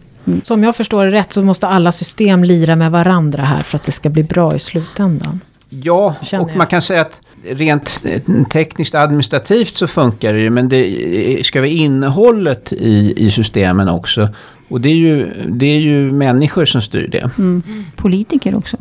Så 0.43 0.55
om 0.55 0.65
jag 0.65 0.77
förstår 0.77 1.05
det 1.05 1.11
rätt 1.11 1.33
så 1.33 1.43
måste 1.43 1.67
alla 1.67 1.93
system 1.93 2.45
lira 2.45 2.77
med 2.77 2.91
varandra 2.91 3.45
här 3.45 3.63
för 3.63 3.77
att 3.77 3.83
det 3.85 3.93
ska 3.93 4.09
bli 4.09 4.23
bra 4.23 4.55
i 4.57 4.59
slutändan. 4.59 5.41
Ja, 5.71 6.15
Känner 6.23 6.45
och 6.45 6.51
jag. 6.51 6.57
man 6.57 6.67
kan 6.67 6.83
säga 6.83 7.01
att 7.01 7.21
rent 7.51 8.03
eh, 8.05 8.21
tekniskt 8.53 8.95
administrativt 8.95 9.77
så 9.77 9.87
funkar 9.87 10.33
det 10.33 10.41
ju 10.41 10.51
men 10.51 10.69
det 10.69 11.47
ska 11.47 11.61
vara 11.61 11.69
innehållet 11.71 12.73
i, 12.73 13.15
i 13.27 13.31
systemen 13.31 13.89
också. 13.89 14.29
Och 14.69 14.81
det 14.81 14.89
är, 14.89 14.95
ju, 14.95 15.33
det 15.49 15.67
är 15.67 15.79
ju 15.79 16.13
människor 16.13 16.65
som 16.65 16.83
styr 16.83 17.09
det. 17.09 17.31
Mm. 17.39 17.63
Politiker 17.97 18.55
också. 18.57 18.77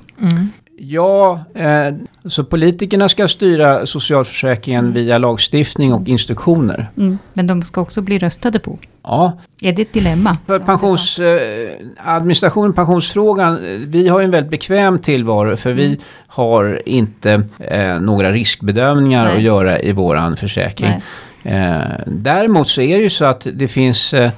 Ja, 0.78 1.44
eh, 1.54 1.96
så 2.26 2.44
politikerna 2.44 3.10
ska 3.10 3.28
styra 3.28 3.86
socialförsäkringen 3.86 4.94
via 4.94 5.18
lagstiftning 5.18 5.94
och 5.94 6.08
instruktioner. 6.08 6.88
Mm. 6.98 7.18
Men 7.34 7.48
de 7.48 7.62
ska 7.62 7.82
också 7.82 8.02
bli 8.02 8.18
röstade 8.18 8.60
på. 8.60 8.80
Ja, 9.04 9.40
Är 9.62 9.74
det 9.74 9.82
ett 9.82 9.94
dilemma? 9.94 10.38
För 10.48 10.60
pensions, 10.60 11.20
eh, 11.20 12.72
pensionsfrågan, 12.74 13.54
eh, 13.54 13.80
vi 13.88 14.08
har 14.08 14.20
ju 14.20 14.26
en 14.26 14.32
väldigt 14.32 14.52
bekväm 14.52 15.00
tillvaro 15.00 15.58
för 15.58 15.74
vi 15.74 16.00
har 16.28 16.82
inte 16.86 17.44
eh, 17.60 18.00
några 18.00 18.32
riskbedömningar 18.32 19.26
Nej. 19.26 19.36
att 19.36 19.42
göra 19.42 19.80
i 19.80 19.92
våran 19.92 20.38
försäkring. 20.38 20.90
Nej. 20.90 21.02
Eh, 21.46 22.00
däremot 22.06 22.68
så 22.68 22.82
är 22.82 22.98
det 22.98 23.04
ju 23.04 23.10
så 23.10 23.26
att 23.26 23.48
det 23.54 23.68
finns 23.68 24.14
eh, 24.14 24.32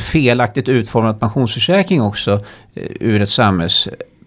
felaktigt 0.00 0.68
utformad 0.68 1.20
pensionsförsäkring 1.20 2.02
också 2.02 2.44
eh, 2.74 2.82
ur 3.00 3.22
ett 3.22 3.28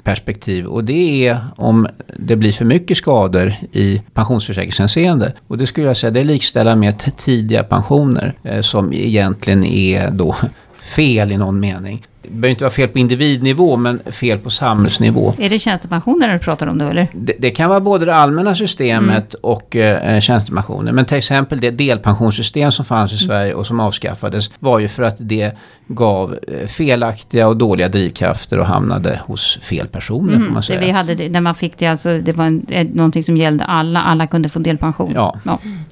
perspektiv 0.04 0.66
Och 0.66 0.84
det 0.84 1.28
är 1.28 1.40
om 1.56 1.88
det 2.20 2.36
blir 2.36 2.52
för 2.52 2.66
mycket 2.66 2.98
skador 2.98 3.54
i 3.72 4.02
pensionsförsäkringshänseende. 4.14 5.34
Och 5.48 5.58
det 5.58 5.68
skulle 5.68 5.88
jag 5.88 5.98
säga 5.98 6.12
det 6.12 6.20
är 6.20 6.24
likställa 6.24 6.76
med 6.76 7.18
tidiga 7.18 7.64
pensioner 7.64 8.34
eh, 8.44 8.62
som 8.62 8.94
egentligen 8.94 9.64
är 9.64 10.12
då 10.12 10.36
fel 10.96 11.32
i 11.32 11.38
någon 11.38 11.60
mening. 11.60 12.04
Det 12.24 12.30
behöver 12.30 12.48
inte 12.50 12.64
vara 12.64 12.72
fel 12.74 12.88
på 12.90 13.00
individnivå 13.00 13.76
men 13.78 14.00
fel 14.12 14.40
på 14.40 14.50
samhällsnivå. 14.50 15.34
Är 15.40 15.50
det 15.50 15.60
tjänstepensioner 15.60 16.34
du 16.34 16.40
pratar 16.40 16.68
om 16.68 16.78
då 16.78 16.86
eller? 16.86 17.08
Det, 17.14 17.34
det 17.40 17.50
kan 17.52 17.70
vara 17.70 17.80
både 17.80 18.06
det 18.06 18.16
allmänna 18.16 18.56
systemet 18.56 19.34
och 19.34 19.76
eh, 19.76 20.20
tjänstepensioner. 20.20 20.92
Men 20.92 21.06
till 21.06 21.18
exempel 21.18 21.60
det 21.60 21.72
delpensionssystem 21.72 22.72
som 22.72 22.86
fanns 22.86 23.14
i 23.14 23.18
Sverige 23.18 23.54
och 23.54 23.68
som 23.68 23.80
avskaffades 23.80 24.52
var 24.60 24.80
ju 24.80 24.88
för 24.88 25.04
att 25.04 25.16
det 25.20 25.52
gav 25.88 26.38
eh, 26.48 26.68
felaktiga 26.68 27.48
och 27.48 27.58
dåliga 27.58 27.90
drivkrafter 27.90 28.60
och 28.60 28.66
hamnade 28.66 29.20
hos 29.26 29.58
fel 29.62 29.88
personer 29.88 30.34
får 30.34 30.40
man 30.40 30.48
Mm. 30.48 30.56
Det 30.56 30.62
säga. 30.64 30.80
vi 30.80 30.92
hade 30.92 31.30
när 31.30 31.42
man 31.42 31.56
fick 31.56 31.78
det, 31.78 31.88
alltså, 31.88 32.20
det 32.20 32.32
var 32.32 32.46
en, 32.46 32.66
eh, 32.70 32.88
någonting 32.94 33.24
som 33.24 33.38
gällde 33.38 33.64
alla. 33.66 34.02
Alla 34.02 34.28
kunde 34.28 34.50
få 34.50 34.60
delpension. 34.60 35.12
Ja. 35.16 35.36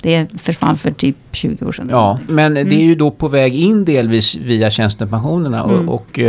det 0.01 0.27
försvann 0.41 0.75
för 0.77 0.91
typ 0.91 1.15
20 1.31 1.65
år 1.65 1.71
sedan. 1.71 1.87
Ja, 1.91 2.19
men 2.27 2.57
Mm. 2.57 2.69
det 2.69 2.75
är 2.75 2.83
ju 2.85 2.95
då 2.95 3.11
på 3.11 3.27
väg 3.27 3.55
in 3.55 3.85
delvis 3.85 4.35
via 4.35 4.71
tjänstepensionerna 4.71 5.63
Mm. 5.63 5.89
och, 5.89 5.95
och 5.95 6.19
eh, 6.19 6.20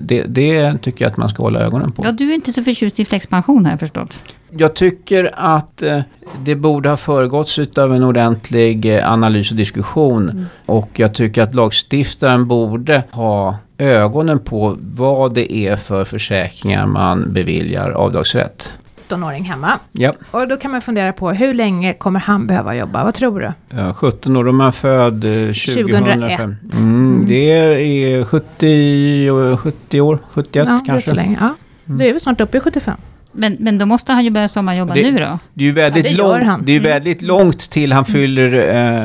det, 0.00 0.22
det 0.22 0.78
tycker 0.82 1.04
jag 1.04 1.10
att 1.10 1.16
man 1.16 1.28
ska 1.28 1.42
hålla 1.42 1.60
ögonen 1.60 1.92
på. 1.92 2.04
Ja, 2.04 2.12
du 2.12 2.30
är 2.30 2.34
inte 2.34 2.52
så 2.52 2.62
förtjust 2.62 3.00
i 3.00 3.04
flexpension 3.04 3.64
har 3.64 3.72
jag 3.72 3.80
förstått. 3.80 4.20
Jag 4.50 4.74
tycker 4.74 5.30
att 5.34 5.82
eh, 5.82 6.00
det 6.44 6.54
borde 6.54 6.88
ha 6.88 6.96
föregåtts 6.96 7.58
av 7.58 7.94
en 7.94 8.02
ordentlig 8.02 8.96
eh, 8.96 9.12
analys 9.12 9.50
och 9.50 9.56
diskussion. 9.56 10.30
Mm. 10.30 10.46
Och 10.66 10.90
jag 10.94 11.14
tycker 11.14 11.42
att 11.42 11.54
lagstiftaren 11.54 12.46
borde 12.46 13.02
ha 13.10 13.56
ögonen 13.78 14.38
på 14.38 14.76
vad 14.80 15.34
det 15.34 15.52
är 15.52 15.76
för 15.76 16.04
försäkringar 16.04 16.86
man 16.86 17.32
beviljar 17.32 17.90
avdragsrätt. 17.90 18.72
17-åring 19.08 19.44
hemma. 19.44 19.78
Ja, 19.92 20.12
Och 20.30 20.48
då 20.48 20.56
kan 20.56 20.70
man 20.70 20.80
fundera 20.80 21.12
på 21.12 21.30
hur 21.30 21.54
länge 21.54 21.92
kommer 21.92 22.20
han 22.20 22.46
behöva 22.46 22.74
jobba? 22.74 23.04
Vad 23.04 23.14
tror 23.14 23.40
du? 23.40 23.52
ja 23.76 23.94
17 23.94 24.36
år, 24.36 24.48
är 24.48 24.52
man 24.52 24.72
född 24.72 25.24
eh, 25.24 25.30
2005. 25.30 26.56
2001. 26.62 26.78
Mm, 26.80 27.24
det 27.26 27.50
är 27.52 28.24
70, 28.24 29.30
och- 29.30 29.60
70 29.60 30.00
år, 30.00 30.18
71 30.30 30.56
ja, 30.56 30.64
det 30.64 30.70
är 30.82 30.86
kanske. 30.86 31.10
så 31.10 31.14
länge. 31.16 31.36
Ja. 31.40 31.54
Mm. 31.86 31.98
Då 31.98 32.04
är 32.04 32.12
vi 32.14 32.20
snart 32.20 32.40
uppe 32.40 32.56
i 32.56 32.60
75. 32.60 32.94
Men, 33.38 33.56
men 33.60 33.78
då 33.78 33.86
måste 33.86 34.12
han 34.12 34.24
ju 34.24 34.30
börja 34.30 34.48
sommarjobba 34.48 34.94
Det- 34.94 35.10
nu 35.10 35.18
då? 35.18 35.38
Det 35.54 35.64
är 35.64 35.66
ju 35.66 35.72
väldigt, 35.72 36.10
Ja, 36.10 36.40
han. 36.44 36.64
det 36.64 36.72
är 36.72 36.78
Mm. 36.80 36.90
väldigt 36.90 37.22
långt 37.22 37.70
till 37.70 37.92
han 37.92 38.04
fyller, 38.04 38.52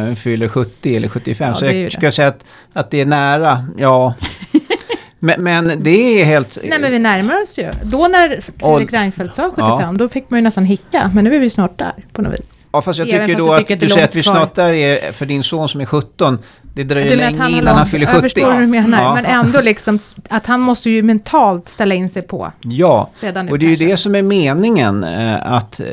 eh, 0.09 0.15
fyller 0.15 0.47
70 0.47 0.95
eller 0.95 1.07
75. 1.07 1.47
Ja, 1.49 1.53
så 1.55 1.65
jag 1.65 1.73
det. 1.75 1.93
ska 1.93 2.11
säga 2.11 2.27
att, 2.27 2.45
att 2.73 2.91
det 2.91 3.01
är 3.01 3.05
nära, 3.05 3.65
ja. 3.77 4.13
men, 5.23 5.43
men 5.43 5.83
det 5.83 6.21
är 6.21 6.25
helt... 6.25 6.57
Nej 6.63 6.79
men 6.79 6.91
vi 6.91 6.99
närmar 6.99 7.41
oss 7.41 7.59
ju. 7.59 7.71
Då 7.83 8.07
när 8.07 8.41
Fredrik 8.59 8.93
Reinfeldt 8.93 9.35
sa 9.35 9.49
75, 9.55 9.97
då 9.97 10.09
fick 10.09 10.29
man 10.29 10.39
ju 10.39 10.43
nästan 10.43 10.65
hicka. 10.65 11.11
Men 11.13 11.23
nu 11.23 11.35
är 11.35 11.39
vi 11.39 11.49
snart 11.49 11.79
där 11.79 11.93
på 12.13 12.21
något 12.21 12.33
vis. 12.33 12.67
Ja, 12.71 12.81
fast 12.81 12.99
jag 12.99 13.09
Även 13.09 13.27
tycker 13.27 13.37
fast 13.37 13.47
då 13.47 13.53
jag 13.53 13.61
att 13.61 13.67
tycker 13.67 13.73
att 13.73 13.79
du 13.79 13.89
säger 13.89 14.07
att 14.07 14.15
vi 14.15 14.23
snart 14.23 14.55
där 14.55 14.73
är 14.73 15.11
för 15.11 15.25
din 15.25 15.43
son 15.43 15.69
som 15.69 15.81
är 15.81 15.85
17. 15.85 16.39
Det 16.73 16.83
dröjer 16.83 17.17
länge 17.17 17.39
har 17.41 17.49
innan 17.49 17.77
han 17.77 17.87
fyller 17.87 18.05
70. 18.05 18.15
Jag 18.15 18.21
förstår 18.21 18.51
hur 18.51 18.61
du 18.61 18.67
menar. 18.67 19.01
Ja. 19.01 19.13
Men 19.15 19.25
ändå 19.25 19.61
liksom 19.61 19.99
att 20.29 20.45
han 20.45 20.59
måste 20.59 20.89
ju 20.89 21.03
mentalt 21.03 21.69
ställa 21.69 21.95
in 21.95 22.09
sig 22.09 22.21
på 22.21 22.51
Ja, 22.61 23.09
redan 23.19 23.45
nu 23.45 23.51
och 23.51 23.59
det 23.59 23.65
är 23.65 23.69
ju 23.69 23.75
det 23.75 23.97
som 23.97 24.15
är 24.15 24.21
meningen. 24.23 25.03
eh, 25.03 25.53
Att, 25.53 25.79
eh, 25.79 25.85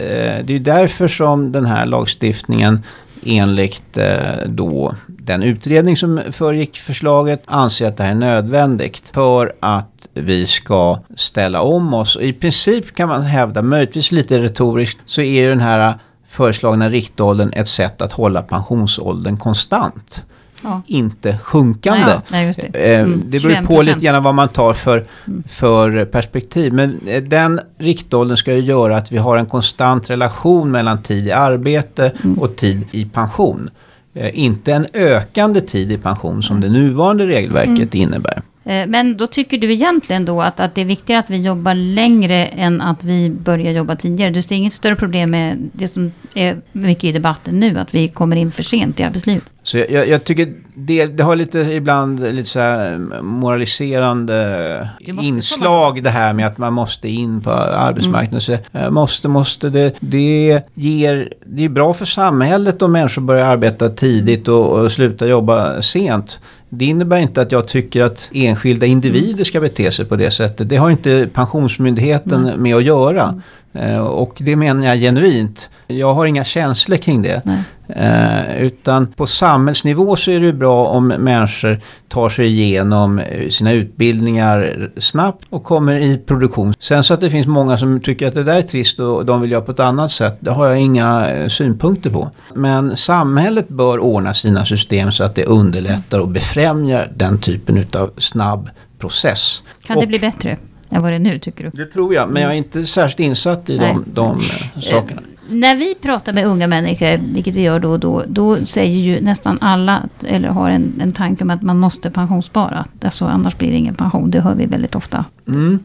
det 0.45 0.51
är 0.55 0.59
därför 0.59 1.09
som 1.09 1.53
den 1.53 1.67
här 1.67 1.87
lagstiftningen 1.87 2.83
enligt 3.27 3.97
eh, 3.97 4.07
då 4.47 4.95
den 5.07 5.43
utredning 5.43 5.97
som 5.97 6.21
föregick 6.33 6.77
förslaget 6.77 7.43
anser 7.47 7.89
att 7.89 7.97
det 7.97 8.03
här 8.03 8.11
är 8.11 8.15
nödvändigt 8.15 9.11
för 9.15 9.53
att 9.61 10.09
vi 10.15 10.47
ska 10.47 10.99
ställa 11.17 11.63
om 11.63 11.95
oss. 11.95 12.17
Och 12.17 12.23
I 12.23 12.33
princip 12.33 12.95
kan 12.95 13.09
man 13.09 13.23
hävda, 13.23 13.63
möjligtvis 13.63 14.13
lite 14.13 14.39
retoriskt, 14.39 14.99
så 15.07 15.21
är 15.21 15.43
ju 15.43 15.49
den 15.49 15.61
här 15.61 15.99
föreslagna 16.29 16.89
riktåldern 16.89 17.51
ett 17.53 17.69
sätt 17.69 18.03
att 18.03 18.13
hålla 18.13 18.43
pensionsåldern 18.43 19.37
konstant. 19.37 20.25
Ja. 20.63 20.83
Inte 20.87 21.39
sjunkande. 21.39 22.07
Nej, 22.07 22.17
nej, 22.31 22.47
just 22.47 22.61
det. 22.73 22.95
Eh, 22.95 23.01
Mm, 23.01 23.23
Det 23.27 23.43
beror 23.43 23.55
på 23.67 23.73
21%. 23.83 23.83
lite 23.87 24.01
grann 24.01 24.23
vad 24.23 24.35
man 24.35 24.49
tar 24.49 24.73
för, 24.73 25.05
Mm. 25.27 25.43
för 25.49 26.05
perspektiv. 26.05 26.73
Men 26.73 27.01
eh, 27.07 27.23
den 27.23 27.61
riktåldern 27.79 28.37
ska 28.37 28.55
ju 28.55 28.61
göra 28.61 28.97
att 28.97 29.13
vi 29.13 29.17
har 29.19 29.37
en 29.37 29.47
konstant 29.47 30.11
relation 30.11 30.71
mellan 30.71 31.03
tid 31.03 31.27
i 31.27 31.33
arbete 31.33 32.13
Mm. 32.25 32.39
och 32.39 32.57
tid 32.57 32.85
i 32.91 33.05
pension. 33.05 33.71
Eh, 34.15 34.31
Inte 34.39 34.73
en 34.73 34.87
ökande 34.95 35.61
tid 35.61 35.93
i 35.93 35.99
pension 35.99 36.43
som 36.43 36.61
det 36.61 36.69
nuvarande 36.69 37.27
regelverket 37.27 37.95
Mm. 37.95 38.03
innebär. 38.09 38.43
Eh, 38.69 38.87
Men 38.87 39.17
då 39.17 39.27
tycker 39.27 39.59
du 39.59 39.73
egentligen 39.73 40.25
då 40.25 40.43
att, 40.43 40.61
att 40.61 40.75
det 40.75 40.81
är 40.81 40.85
viktigare 40.85 41.21
att 41.21 41.31
vi 41.31 41.37
jobbar 41.37 41.75
längre 41.75 42.47
än 42.47 42.81
att 42.81 43.05
vi 43.05 43.31
börjar 43.31 43.73
jobba 43.73 43.97
tidigare? 43.97 44.31
Du 44.31 44.43
ser 44.43 44.57
inget 44.57 44.73
större 44.73 44.97
problem 44.97 45.31
med 45.31 45.71
det 45.73 45.87
som 45.87 46.13
är 46.35 46.61
mycket 46.73 47.05
i 47.05 47.13
debatten 47.13 47.61
nu, 47.61 47.79
att 47.79 47.95
vi 47.95 48.09
kommer 48.09 48.37
in 48.37 48.51
för 48.53 48.63
sent 48.63 49.01
i 49.01 49.03
arbetslivet? 49.03 49.45
Så 49.63 49.79
jag, 49.79 49.91
jag, 49.91 50.09
jag 50.09 50.25
tycker 50.25 50.53
det, 50.75 51.07
det 51.07 51.23
har 51.23 51.37
lite 51.37 51.59
ibland 51.59 52.35
lite 52.35 52.49
så 52.49 52.59
här 52.59 52.99
moraliserande 53.23 54.89
inslag 55.01 56.03
det 56.03 56.11
här 56.11 56.33
med 56.33 56.47
att 56.47 56.59
man 56.59 56.73
måste 56.73 57.09
in 57.09 57.41
på 57.41 57.51
arbetsmarknaden. 57.51 58.41
Så, 58.41 58.53
eh, 58.73 58.91
måste, 58.91 59.29
måste, 59.29 59.71
det, 59.71 59.95
det 60.01 60.63
ger, 60.75 61.33
det 61.47 61.65
är 61.65 61.69
bra 61.69 61.95
för 61.95 62.05
samhället 62.05 62.83
om 62.83 62.93
människor 62.93 63.23
börjar 63.23 63.47
arbeta 63.47 63.89
tidigt 63.89 64.49
och, 64.49 64.71
och 64.71 64.93
sluta 64.93 65.27
jobba 65.27 65.83
sent. 65.83 66.41
Det 66.69 66.85
innebär 66.85 67.19
inte 67.19 67.41
att 67.43 67.53
jag 67.53 67.69
tycker 67.69 68.03
att 68.03 68.29
enskilda 68.33 68.87
individer 68.87 69.45
ska 69.45 69.61
bete 69.61 69.93
sig 69.93 70.05
på 70.05 70.17
det 70.17 70.31
sättet. 70.31 70.69
Det 70.69 70.77
har 70.77 70.91
inte 70.91 71.29
Pensionsmyndigheten 71.35 72.43
med 72.57 72.77
att 72.77 72.85
göra. 72.85 73.43
Eh, 73.73 73.99
Och 73.99 74.35
det 74.39 74.57
menar 74.57 74.87
jag 74.87 74.99
genuint. 74.99 75.69
Jag 75.87 76.15
har 76.15 76.27
inga 76.27 76.45
känslor 76.45 76.97
kring 76.97 77.23
det. 77.23 77.43
Nej. 77.45 77.63
Eh, 77.89 78.63
utan 78.63 79.07
på 79.07 79.27
samhällsnivå 79.27 80.17
så 80.17 80.31
är 80.31 80.41
det 80.41 80.53
bra 80.53 80.87
om 80.87 81.09
människor 81.09 81.81
tar 82.09 82.29
sig 82.29 82.47
igenom 82.47 83.19
eh, 83.19 83.49
sina 83.49 83.73
utbildningar 83.73 84.91
snabbt 84.97 85.45
och 85.51 85.65
kommer 85.65 85.95
i 85.95 86.19
produktion. 86.19 86.75
Sen 86.79 87.05
så 87.05 87.15
att 87.15 87.21
det 87.21 87.31
finns 87.31 87.47
många 87.47 87.79
som 87.79 88.01
tycker 88.01 88.29
att 88.29 88.35
det 88.35 88.45
där 88.45 88.59
är 88.59 88.63
trist 88.63 89.01
och 89.01 89.27
de 89.27 89.41
vill 89.41 89.51
göra 89.51 89.63
på 89.63 89.73
ett 89.73 89.81
annat 89.81 90.11
sätt. 90.11 90.37
Det 90.41 90.51
har 90.51 90.67
jag 90.67 90.81
inga 90.81 91.31
eh, 91.31 91.49
synpunkter 91.49 92.11
på. 92.11 92.31
Men 92.55 92.97
samhället 92.97 93.69
bör 93.69 93.99
ordna 93.99 94.35
sina 94.35 94.65
system 94.65 95.13
så 95.13 95.25
att 95.25 95.35
det 95.35 95.45
underlättar 95.45 96.19
och 96.19 96.29
befrämjar 96.29 97.13
den 97.17 97.39
typen 97.39 97.87
av 97.93 98.11
snabb 98.19 98.71
process. 98.99 99.63
Kan 99.83 99.97
och 99.97 100.03
det 100.03 100.07
bli 100.07 100.19
bättre 100.19 100.57
än 100.91 101.03
vad 101.03 101.13
det 101.13 101.17
är 101.17 101.19
nu, 101.19 101.39
tycker 101.39 101.65
du? 101.65 101.85
det 101.85 101.91
tror 101.91 102.15
jag, 102.15 102.31
men 102.31 102.43
jag 102.43 102.53
är 102.53 102.57
inte 102.57 102.87
särskilt 102.87 103.21
insatt 103.21 103.71
i 103.71 103.79
de, 103.79 104.05
de 104.07 104.41
sakerna. 104.81 105.23
När 105.49 105.77
vi 105.77 105.95
pratar 105.95 106.33
med 106.33 106.47
unga 106.47 106.67
människor, 106.67 107.21
vilket 107.35 107.55
vi 107.55 107.61
gör 107.61 107.81
då 107.81 107.91
och 107.91 108.01
då, 108.01 108.25
då 108.27 108.65
säger 108.65 108.99
ju 108.99 109.21
nästan 109.21 109.59
alla, 109.61 110.03
eller 110.25 110.49
har 110.49 110.71
en, 110.71 110.93
en 111.01 111.13
tanke 111.13 111.45
om 111.45 111.51
att 111.51 111.63
man 111.63 111.79
måste 111.79 112.11
pensionsspara. 112.11 112.85
Alltså, 113.03 113.25
annars 113.25 113.59
blir 113.59 113.71
det 113.71 113.77
ingen 113.77 113.95
pension. 113.95 114.31
Det 114.31 114.41
hör 114.41 114.55
vi 114.55 114.67
väldigt 114.67 114.95
ofta. 114.95 115.25
Mm. 115.47 115.79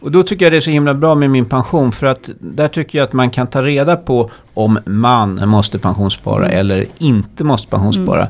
Och 0.00 0.12
då 0.12 0.22
tycker 0.22 0.44
jag 0.44 0.52
det 0.52 0.56
är 0.56 0.60
så 0.60 0.70
himla 0.70 0.94
bra 0.94 1.14
med 1.14 1.30
min 1.30 1.44
pension 1.44 1.92
för 1.92 2.06
att 2.06 2.30
där 2.38 2.68
tycker 2.68 2.98
jag 2.98 3.04
att 3.04 3.12
man 3.12 3.30
kan 3.30 3.46
ta 3.46 3.62
reda 3.62 3.96
på 3.96 4.30
om 4.54 4.78
man 4.84 5.48
måste 5.48 5.78
pensionsspara 5.78 6.48
eller 6.48 6.84
inte 6.98 7.44
måste 7.44 7.68
pensionsspara. 7.68 8.28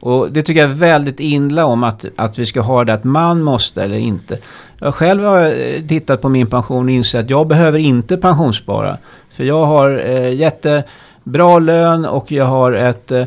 Och 0.00 0.32
det 0.32 0.42
tycker 0.42 0.60
jag 0.60 0.70
är 0.70 0.74
väldigt 0.74 1.20
illa 1.20 1.64
om 1.64 1.84
att, 1.84 2.04
att 2.16 2.38
vi 2.38 2.46
ska 2.46 2.60
ha 2.60 2.84
det 2.84 2.92
att 2.92 3.04
man 3.04 3.42
måste 3.42 3.82
eller 3.82 3.96
inte. 3.96 4.38
Jag 4.78 4.94
själv 4.94 5.24
har 5.24 5.46
eh, 5.46 5.82
tittat 5.88 6.22
på 6.22 6.28
min 6.28 6.46
pension 6.46 6.84
och 6.84 6.90
insett 6.90 7.24
att 7.24 7.30
jag 7.30 7.46
behöver 7.46 7.78
inte 7.78 8.16
pensionsspara. 8.16 8.98
För 9.38 9.44
jag 9.44 9.66
har 9.66 10.02
eh, 10.06 10.34
jättebra 10.34 11.58
lön 11.58 12.04
och 12.04 12.32
jag 12.32 12.44
har 12.44 12.72
ett 12.72 13.10
eh, 13.10 13.24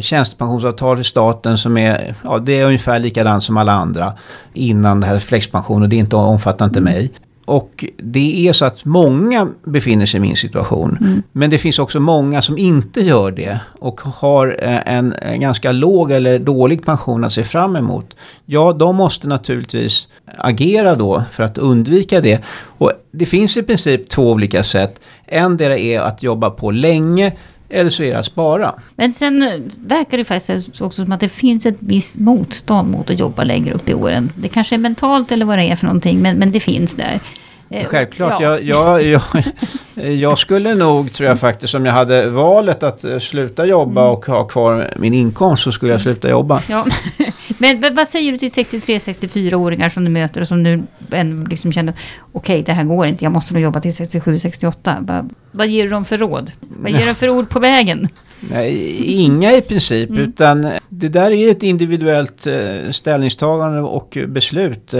tjänstepensionsavtal 0.00 1.00
i 1.00 1.04
staten 1.04 1.58
som 1.58 1.76
är, 1.76 2.14
ja 2.24 2.38
det 2.38 2.60
är 2.60 2.66
ungefär 2.66 2.98
likadant 2.98 3.44
som 3.44 3.56
alla 3.56 3.72
andra 3.72 4.12
innan 4.52 5.00
det 5.00 5.06
här 5.06 5.18
flexpension 5.18 5.82
och 5.82 5.88
det 5.88 5.96
är 5.96 5.98
inte, 5.98 6.16
omfattar 6.16 6.64
inte 6.64 6.80
mig. 6.80 7.10
Och 7.44 7.84
det 7.96 8.48
är 8.48 8.52
så 8.52 8.64
att 8.64 8.84
många 8.84 9.48
befinner 9.64 10.06
sig 10.06 10.18
i 10.18 10.20
min 10.20 10.36
situation. 10.36 11.22
Men 11.32 11.50
det 11.50 11.58
finns 11.58 11.78
också 11.78 12.00
många 12.00 12.42
som 12.42 12.58
inte 12.58 13.00
gör 13.00 13.30
det 13.30 13.60
och 13.80 14.00
har 14.00 14.56
eh, 14.62 14.94
en, 14.94 15.14
en 15.22 15.40
ganska 15.40 15.72
låg 15.72 16.10
eller 16.10 16.38
dålig 16.38 16.84
pension 16.84 17.24
att 17.24 17.32
se 17.32 17.44
fram 17.44 17.76
emot. 17.76 18.16
Ja, 18.46 18.72
de 18.72 18.96
måste 18.96 19.28
naturligtvis 19.28 20.08
agera 20.38 20.94
då 20.94 21.24
för 21.30 21.42
att 21.42 21.58
undvika 21.58 22.20
det. 22.20 22.44
Och 22.78 22.92
det 23.12 23.26
finns 23.26 23.56
i 23.56 23.62
princip 23.62 24.08
två 24.08 24.30
olika 24.30 24.62
sätt. 24.62 25.00
En 25.26 25.56
del 25.56 25.72
är 25.72 26.00
att 26.00 26.22
jobba 26.22 26.50
på 26.50 26.70
länge 26.70 27.32
eller 27.68 27.90
så 27.90 28.02
är 28.02 28.12
det 28.12 28.18
att 28.18 28.26
spara. 28.26 28.74
Men 28.96 29.12
sen 29.12 29.42
eh, 29.42 29.60
verkar 29.76 30.18
det 30.18 30.24
faktiskt 30.24 30.80
också 30.80 31.04
som 31.04 31.12
att 31.12 31.20
det 31.20 31.28
finns 31.28 31.66
ett 31.66 31.76
visst 31.78 32.18
motstånd 32.18 32.90
mot 32.90 33.10
att 33.10 33.18
jobba 33.18 33.44
längre 33.44 33.74
upp 33.74 33.88
i 33.88 33.94
åren. 33.94 34.32
Det 34.36 34.48
kanske 34.48 34.76
är 34.76 34.78
mentalt 34.78 35.32
eller 35.32 35.44
vad 35.44 35.58
det 35.58 35.64
är 35.64 35.76
för 35.76 35.86
någonting, 35.86 36.22
men, 36.22 36.38
men 36.38 36.52
det 36.52 36.60
finns 36.60 36.94
där. 36.94 37.20
Eh, 37.80 37.84
Självklart, 37.86 38.42
ja. 38.42 38.58
jag, 38.58 39.02
jag, 39.02 39.22
jag, 39.94 40.12
jag 40.14 40.38
skulle 40.38 40.74
nog, 40.74 41.12
tror 41.12 41.28
jag 41.28 41.40
faktiskt, 41.40 41.74
om 41.74 41.86
jag 41.86 41.92
hade 41.92 42.30
valet 42.30 42.82
att 42.82 43.04
eh, 43.04 43.18
sluta 43.18 43.66
jobba 43.66 44.00
Mm. 44.02 44.12
och 44.12 44.26
ha 44.26 44.44
kvar 44.44 44.90
min 44.96 45.14
inkomst 45.14 45.62
så 45.62 45.72
skulle 45.72 45.92
jag 45.92 46.00
sluta 46.00 46.30
jobba. 46.30 46.60
Ja. 46.68 46.86
Men 47.58 47.94
vad 47.94 48.08
säger 48.08 48.32
du 48.32 48.38
till 48.38 48.48
63-64-åringar 48.48 49.88
som 49.88 50.04
du 50.04 50.10
möter 50.10 50.40
och 50.40 50.48
som 50.48 50.62
nu 50.62 50.82
liksom 51.50 51.72
känner 51.72 51.94
okej, 52.32 52.62
det 52.62 52.72
här 52.72 52.84
går 52.84 53.06
inte, 53.06 53.24
jag 53.24 53.32
måste 53.32 53.54
nog 53.54 53.62
jobba 53.62 53.80
till 53.80 53.90
67-68. 53.90 55.06
Va, 55.06 55.24
vad 55.50 55.66
ger 55.68 55.82
du 55.84 55.90
dem 55.90 56.04
för 56.04 56.18
råd? 56.18 56.52
Vad 56.60 56.90
ger 56.92 57.06
du 57.06 57.14
för 57.14 57.28
ord 57.28 57.48
på 57.48 57.60
vägen? 57.60 58.08
Nej, 58.50 58.96
inga 59.06 59.52
i 59.52 59.60
princip, 59.60 60.10
Mm. 60.10 60.22
utan 60.22 60.68
det 60.88 61.08
där 61.08 61.30
är 61.30 61.50
ett 61.50 61.62
individuellt 61.62 62.46
eh, 62.46 62.90
ställningstagande 62.90 63.80
och 63.80 64.18
beslut. 64.28 64.94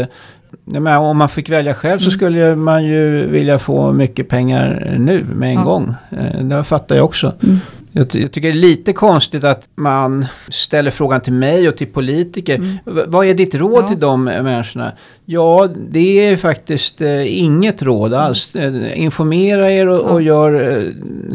Menar, 0.65 0.99
om 1.01 1.17
man 1.17 1.29
fick 1.29 1.51
välja 1.51 1.75
själv 1.75 1.93
Mm. 1.93 2.01
så 2.01 2.11
skulle 2.11 2.57
man 2.57 2.85
ju 2.85 3.27
vilja 3.27 3.59
få 3.59 3.93
mycket 3.93 4.29
pengar 4.29 4.95
nu 4.99 5.25
med 5.35 5.49
en 5.49 5.55
Ja. 5.55 5.63
gång. 5.65 5.95
Eh, 6.11 6.45
Det 6.45 6.65
fattar 6.65 6.97
jag 6.97 7.05
också. 7.05 7.33
Mm. 7.43 7.57
Jag, 7.97 8.07
jag 8.15 8.33
tycker 8.33 8.49
det 8.53 8.59
är 8.59 8.61
lite 8.61 8.93
konstigt 8.93 9.45
att 9.45 9.69
man 9.75 10.27
ställer 10.49 10.91
frågan 10.91 11.21
till 11.21 11.33
mig 11.33 11.69
och 11.69 11.77
till 11.77 11.87
politiker. 11.87 12.55
Mm. 12.55 12.77
Vad 13.07 13.27
är 13.27 13.35
ditt 13.35 13.55
råd 13.55 13.83
Ja. 13.85 13.89
till 13.89 14.01
de 14.01 14.25
människorna? 14.25 14.93
Ja, 15.25 15.69
det 15.91 16.27
är 16.27 16.37
faktiskt 16.37 17.01
eh, 17.01 17.43
inget 17.43 17.83
råd 17.83 18.15
alls. 18.15 18.57
Eh, 18.57 19.03
informera 19.03 19.73
er 19.73 19.89
och, 19.89 19.97
Ja. 19.97 20.11
och 20.11 20.23
gör, 20.23 20.79
eh, 20.79 20.83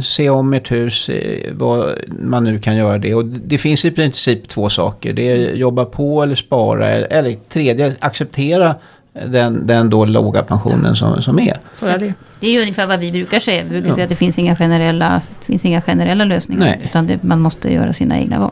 se 0.02 0.30
om 0.30 0.54
ert 0.54 0.72
hus, 0.72 1.10
eh, 1.10 1.52
vad 1.54 1.94
man 2.22 2.44
nu 2.44 2.60
kan 2.60 2.76
göra 2.76 2.98
det. 2.98 3.14
Och 3.16 3.26
det 3.26 3.58
finns 3.58 3.86
i 3.86 3.92
princip 3.92 4.48
två 4.48 4.70
saker. 4.70 5.14
Det 5.14 5.32
är 5.32 5.56
jobba 5.56 5.86
på 5.86 6.24
eller 6.24 6.36
spara. 6.36 6.90
Eller, 6.90 7.08
eller 7.14 7.36
tredje, 7.50 7.94
acceptera 8.00 8.76
den, 9.14 9.68
den 9.68 9.90
då 9.90 10.06
låga 10.06 10.44
pensionen 10.44 10.96
som, 10.96 11.22
som 11.22 11.40
är. 11.40 11.58
Så 11.74 11.86
är 11.86 12.00
det 12.00 12.06
ju. 12.06 12.14
Det 12.40 12.48
är 12.48 12.52
ju 12.52 12.62
ungefär 12.62 12.86
vad 12.88 13.00
vi 13.00 13.12
brukar 13.12 13.40
säga. 13.40 13.64
Vi 13.64 13.70
brukar 13.70 13.88
Ja. 13.88 13.94
säga 13.94 14.04
att 14.04 14.10
det 14.10 14.16
finns 14.16 14.40
inga 14.40 14.56
generella, 14.56 15.22
finns 15.42 15.66
inga 15.66 15.82
generella 15.82 16.26
lösningar. 16.26 16.60
Nej. 16.66 16.82
Utan 16.86 17.08
det, 17.08 17.24
man 17.24 17.42
måste 17.42 17.74
göra 17.74 17.94
sina 17.94 18.20
egna 18.20 18.40
val. 18.40 18.52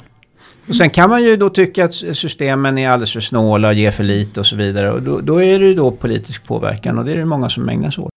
Och 0.69 0.75
sen 0.75 0.89
kan 0.89 1.09
man 1.09 1.23
ju 1.23 1.37
då 1.37 1.49
tycka 1.49 1.85
att 1.85 1.93
systemen 1.93 2.77
är 2.77 2.89
alldeles 2.89 3.13
för 3.13 3.19
snåla 3.19 3.67
och 3.67 3.73
ger 3.73 3.91
för 3.91 4.03
lite 4.03 4.39
och 4.39 4.45
så 4.45 4.55
vidare. 4.55 4.91
Och 4.91 5.01
då, 5.01 5.19
då 5.21 5.43
är 5.43 5.59
det 5.59 5.65
ju 5.65 5.73
då 5.73 5.91
politisk 5.91 6.43
påverkan 6.47 6.97
och 6.97 7.05
det 7.05 7.11
är 7.11 7.17
det 7.17 7.25
många 7.25 7.49
som 7.49 7.69
ägnar 7.69 7.91
sig 7.91 8.03
åt. 8.03 8.09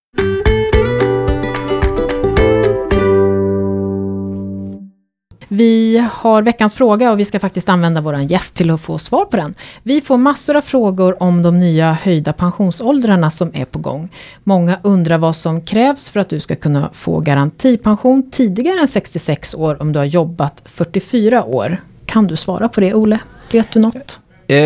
Vi 5.52 6.04
har 6.12 6.42
veckans 6.42 6.74
fråga 6.74 7.12
och 7.12 7.20
vi 7.20 7.24
ska 7.24 7.40
faktiskt 7.40 7.68
använda 7.68 8.00
vår 8.00 8.18
gäst 8.18 8.54
till 8.54 8.70
att 8.70 8.80
få 8.80 8.98
svar 8.98 9.24
på 9.24 9.36
den. 9.36 9.54
Vi 9.82 10.00
får 10.00 10.16
massor 10.16 10.56
av 10.56 10.60
frågor 10.60 11.22
om 11.22 11.42
de 11.42 11.60
nya 11.60 11.92
höjda 11.92 12.32
pensionsåldrarna 12.32 13.30
som 13.30 13.50
är 13.54 13.64
på 13.64 13.78
gång. 13.78 14.08
Många 14.44 14.78
undrar 14.82 15.18
vad 15.18 15.36
som 15.36 15.60
krävs 15.60 16.10
för 16.10 16.20
att 16.20 16.28
du 16.28 16.40
ska 16.40 16.56
kunna 16.56 16.90
få 16.92 17.20
garantipension 17.20 18.30
tidigare 18.30 18.80
än 18.80 18.88
66 18.88 19.54
år 19.54 19.82
om 19.82 19.92
du 19.92 19.98
har 19.98 20.06
jobbat 20.06 20.62
44 20.64 21.44
år. 21.44 21.76
Kan 22.06 22.26
du 22.26 22.36
svara 22.36 22.68
på 22.68 22.80
det, 22.80 22.94
Ole? 22.94 23.18
Vet 23.52 23.72
du 23.72 23.80
något? 23.80 24.20
Eh, 24.46 24.56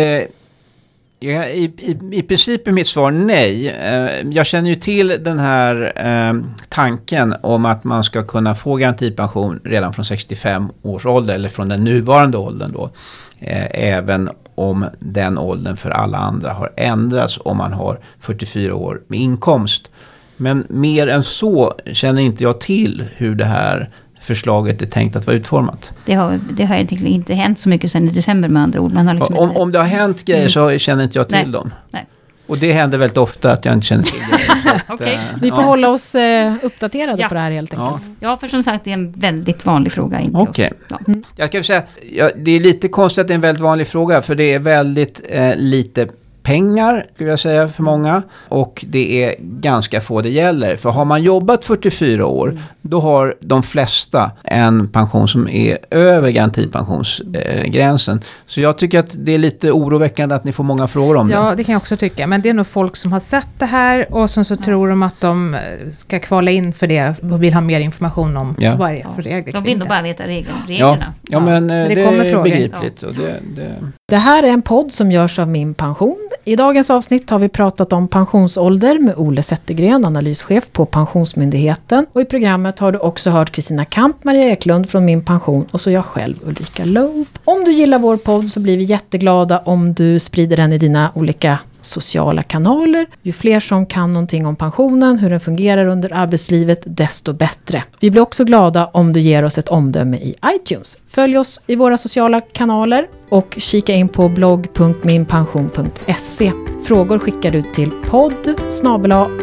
ja, 1.19 1.45
i, 1.45 1.63
i, 1.63 1.97
I 2.11 2.21
princip 2.21 2.67
är 2.67 2.71
mitt 2.71 2.87
svar 2.87 3.11
nej. 3.11 3.69
Eh, 3.69 4.29
jag 4.29 4.45
känner 4.45 4.69
ju 4.69 4.75
till 4.75 5.07
den 5.07 5.39
här 5.39 5.93
eh, 5.95 6.33
tanken 6.69 7.35
om 7.41 7.65
att 7.65 7.83
man 7.83 8.03
ska 8.03 8.23
kunna 8.23 8.55
få 8.55 8.75
garantipension 8.75 9.59
redan 9.63 9.93
från 9.93 10.05
65 10.05 10.71
års 10.81 11.05
ålder, 11.05 11.35
eller 11.35 11.49
från 11.49 11.69
den 11.69 11.83
nuvarande 11.83 12.37
åldern 12.37 12.71
då. 12.73 12.91
Eh, 13.39 13.67
även 13.71 14.29
om 14.55 14.85
den 14.99 15.37
åldern 15.37 15.77
för 15.77 15.89
alla 15.89 16.17
andra 16.17 16.53
har 16.53 16.71
ändrats 16.77 17.39
om 17.43 17.57
man 17.57 17.73
har 17.73 17.99
44 18.19 18.75
år 18.75 19.01
med 19.07 19.19
inkomst. 19.19 19.89
Men 20.37 20.65
mer 20.69 21.07
än 21.07 21.23
så 21.23 21.73
känner 21.93 22.21
inte 22.21 22.43
jag 22.43 22.59
till 22.59 23.05
hur 23.15 23.35
det 23.35 23.45
här 23.45 23.89
förslaget 24.25 24.81
är 24.81 24.85
tänkt 24.85 25.15
att 25.15 25.27
vara 25.27 25.37
utformat. 25.37 25.91
Det 26.05 26.13
har, 26.13 26.39
det 26.51 26.65
har 26.65 26.75
egentligen 26.75 27.07
inte 27.07 27.33
hänt 27.33 27.59
så 27.59 27.69
mycket 27.69 27.91
sedan 27.91 28.07
i 28.07 28.11
december 28.11 28.49
med 28.49 28.63
andra 28.63 28.79
ord. 28.79 28.93
Man 28.93 29.07
har 29.07 29.13
liksom 29.13 29.35
om, 29.37 29.47
inte... 29.49 29.59
om 29.61 29.71
det 29.71 29.79
har 29.79 29.85
hänt 29.85 30.25
grejer 30.25 30.47
så 30.47 30.77
känner 30.77 31.03
inte 31.03 31.17
jag 31.17 31.27
till 31.29 31.37
Nej. 31.37 31.47
dem. 31.47 31.73
Nej. 31.91 32.05
Och 32.47 32.57
det 32.57 32.73
händer 32.73 32.97
väldigt 32.97 33.17
ofta 33.17 33.51
att 33.51 33.65
jag 33.65 33.73
inte 33.73 33.85
känner 33.87 34.03
till 34.03 34.13
grejer. 34.19 34.75
att, 34.87 35.01
Okej. 35.01 35.13
eh, 35.13 35.19
Vi 35.41 35.49
får 35.49 35.59
ja. 35.59 35.65
hålla 35.65 35.89
oss 35.89 36.15
eh, 36.15 36.53
uppdaterade 36.63 37.21
Ja. 37.21 37.27
på 37.27 37.33
det 37.33 37.39
här 37.39 37.51
helt 37.51 37.73
enkelt. 37.73 38.01
Ja. 38.19 38.29
Ja, 38.29 38.37
för 38.37 38.47
som 38.47 38.63
sagt 38.63 38.83
det 38.83 38.89
är 38.89 38.93
en 38.93 39.11
väldigt 39.11 39.65
vanlig 39.65 39.91
fråga 39.91 40.19
in 40.19 40.25
till 40.29 40.35
Okej. 40.37 40.71
oss. 40.89 40.99
Ja. 41.07 41.13
Jag 41.35 41.51
kan 41.51 41.63
säga, 41.63 41.83
ja, 42.11 42.29
det 42.35 42.51
är 42.51 42.59
lite 42.59 42.87
konstigt 42.87 43.21
att 43.21 43.27
det 43.27 43.33
är 43.33 43.35
en 43.35 43.41
väldigt 43.41 43.63
vanlig 43.63 43.87
fråga 43.87 44.21
för 44.21 44.35
det 44.35 44.53
är 44.53 44.59
väldigt 44.59 45.21
eh, 45.29 45.55
lite 45.55 46.07
pengar, 46.45 47.05
skulle 47.15 47.29
jag 47.29 47.39
säga, 47.39 47.67
för 47.67 47.83
många. 47.83 48.23
Och 48.49 48.85
det 48.87 49.23
är 49.23 49.35
ganska 49.39 50.01
få 50.01 50.21
det 50.21 50.29
gäller. 50.29 50.75
För 50.77 50.89
har 50.89 51.05
man 51.05 51.23
jobbat 51.23 51.65
44 51.65 52.25
år, 52.25 52.57
då 52.81 52.99
har 52.99 53.35
de 53.39 53.63
flesta 53.63 54.31
en 54.43 54.87
pension 54.87 55.27
som 55.27 55.47
är 55.49 55.77
över 55.91 56.29
garantipensionsgränsen. 56.31 58.21
Så 58.47 58.61
jag 58.61 58.77
tycker 58.77 58.99
att 58.99 59.15
det 59.19 59.31
är 59.33 59.37
lite 59.37 59.71
oroväckande 59.71 60.35
att 60.35 60.43
ni 60.43 60.51
får 60.51 60.63
många 60.63 60.87
frågor 60.87 61.15
om 61.17 61.27
det. 61.27 61.33
Ja, 61.33 61.53
det 61.57 61.63
kan 61.63 61.73
jag 61.73 61.79
också 61.79 61.97
tycka. 61.97 62.27
Men 62.27 62.41
det 62.41 62.49
är 62.49 62.53
nog 62.53 62.67
folk 62.67 62.95
som 62.95 63.11
har 63.11 63.19
sett 63.19 63.47
det 63.57 63.65
här 63.65 64.07
och 64.13 64.29
sen 64.29 64.45
så 64.45 64.55
tror 64.55 64.89
de 64.89 65.03
att 65.03 65.21
de 65.21 65.53
eh, 65.55 65.61
ska 65.91 66.19
kvala 66.19 66.51
in 66.51 66.73
för 66.73 66.87
det 66.87 67.13
och 67.31 67.43
vill 67.43 67.53
ha 67.53 67.61
mer 67.61 67.79
information 67.79 68.37
om 68.37 68.55
Ja. 68.59 68.75
vad 68.75 68.91
det 68.91 69.01
är 69.01 69.09
för 69.15 69.21
regler 69.21 69.53
De 69.53 69.63
vill 69.63 69.77
nog 69.77 69.85
det. 69.87 69.89
bara 69.89 70.01
veta 70.01 70.23
regel, 70.27 70.53
Ja, 70.67 70.73
reglerna. 70.73 71.13
ja, 71.29 71.39
men 71.39 71.69
eh, 71.69 71.87
det 71.87 71.95
det, 71.95 72.05
kommer 72.05 72.25
är 72.25 72.31
frågor. 72.31 72.43
begripligt. 72.43 73.03
Och 73.03 73.13
det, 73.13 73.39
det, 73.55 73.71
det 74.07 74.15
här 74.15 74.43
är 74.43 74.47
en 74.47 74.61
podd 74.61 74.93
som 74.93 75.11
görs 75.11 75.39
av 75.39 75.49
Min 75.49 75.73
Pension. 75.73 76.29
I 76.43 76.55
dagens 76.55 76.89
avsnitt 76.89 77.29
har 77.29 77.39
vi 77.39 77.49
pratat 77.49 77.93
om 77.93 78.07
pensionsålder 78.07 78.99
med 78.99 79.13
Ole 79.17 79.43
Zettergren, 79.43 80.05
analyschef 80.05 80.71
på 80.71 80.85
Pensionsmyndigheten. 80.85 82.05
Och 82.13 82.21
i 82.21 82.25
programmet 82.25 82.79
har 82.79 82.91
du 82.91 82.99
också 82.99 83.29
hört 83.29 83.51
Kristina 83.51 83.85
Kamp, 83.85 84.23
Maria 84.23 84.49
Eklund 84.49 84.89
från 84.89 85.05
Min 85.05 85.25
Pension 85.25 85.65
och 85.71 85.81
så 85.81 85.91
jag 85.91 86.05
själv 86.05 86.35
Ulrika 86.45 86.85
Loeb. 86.85 87.27
Om 87.45 87.63
du 87.63 87.71
gillar 87.71 87.99
vår 87.99 88.17
podd 88.17 88.47
så 88.47 88.59
blir 88.59 88.77
vi 88.77 88.83
jätteglada 88.83 89.59
om 89.59 89.93
du 89.93 90.19
sprider 90.19 90.57
den 90.57 90.73
i 90.73 90.77
dina 90.77 91.11
olika 91.15 91.59
sociala 91.85 92.43
kanaler. 92.43 93.05
Ju 93.21 93.33
fler 93.33 93.59
som 93.59 93.85
kan 93.85 94.13
någonting 94.13 94.45
om 94.45 94.55
pensionen, 94.55 95.19
hur 95.19 95.29
den 95.29 95.39
fungerar 95.39 95.85
under 95.85 96.13
arbetslivet, 96.13 96.83
desto 96.85 97.33
bättre. 97.33 97.83
Vi 97.99 98.11
blir 98.11 98.21
också 98.21 98.43
glada 98.43 98.89
om 98.93 99.13
du 99.13 99.19
ger 99.19 99.45
oss 99.45 99.57
ett 99.57 99.69
omdöme 99.69 100.17
i 100.17 100.35
iTunes. 100.45 100.97
Följ 101.07 101.37
oss 101.37 101.61
i 101.67 101.75
våra 101.75 101.97
sociala 101.97 102.41
kanaler 102.41 103.07
och 103.29 103.55
kika 103.57 103.93
in 103.93 104.07
på 104.07 104.29
blogg.minpension.se. 104.29 106.51
Frågor 106.85 107.19
skickar 107.19 107.51
du 107.51 107.61
till 107.61 107.91
podd 108.09 108.59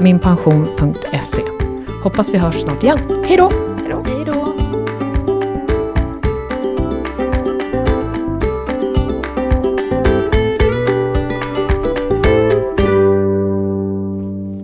minpension.se. 0.00 1.42
Hoppas 2.02 2.35
vi 2.35 2.38
hörs 2.38 2.61
snart 2.61 2.83
igen. 2.83 2.98
Hej 3.26 3.37
då! 3.37 3.50
Hej 4.07 4.24
då. 4.26 4.51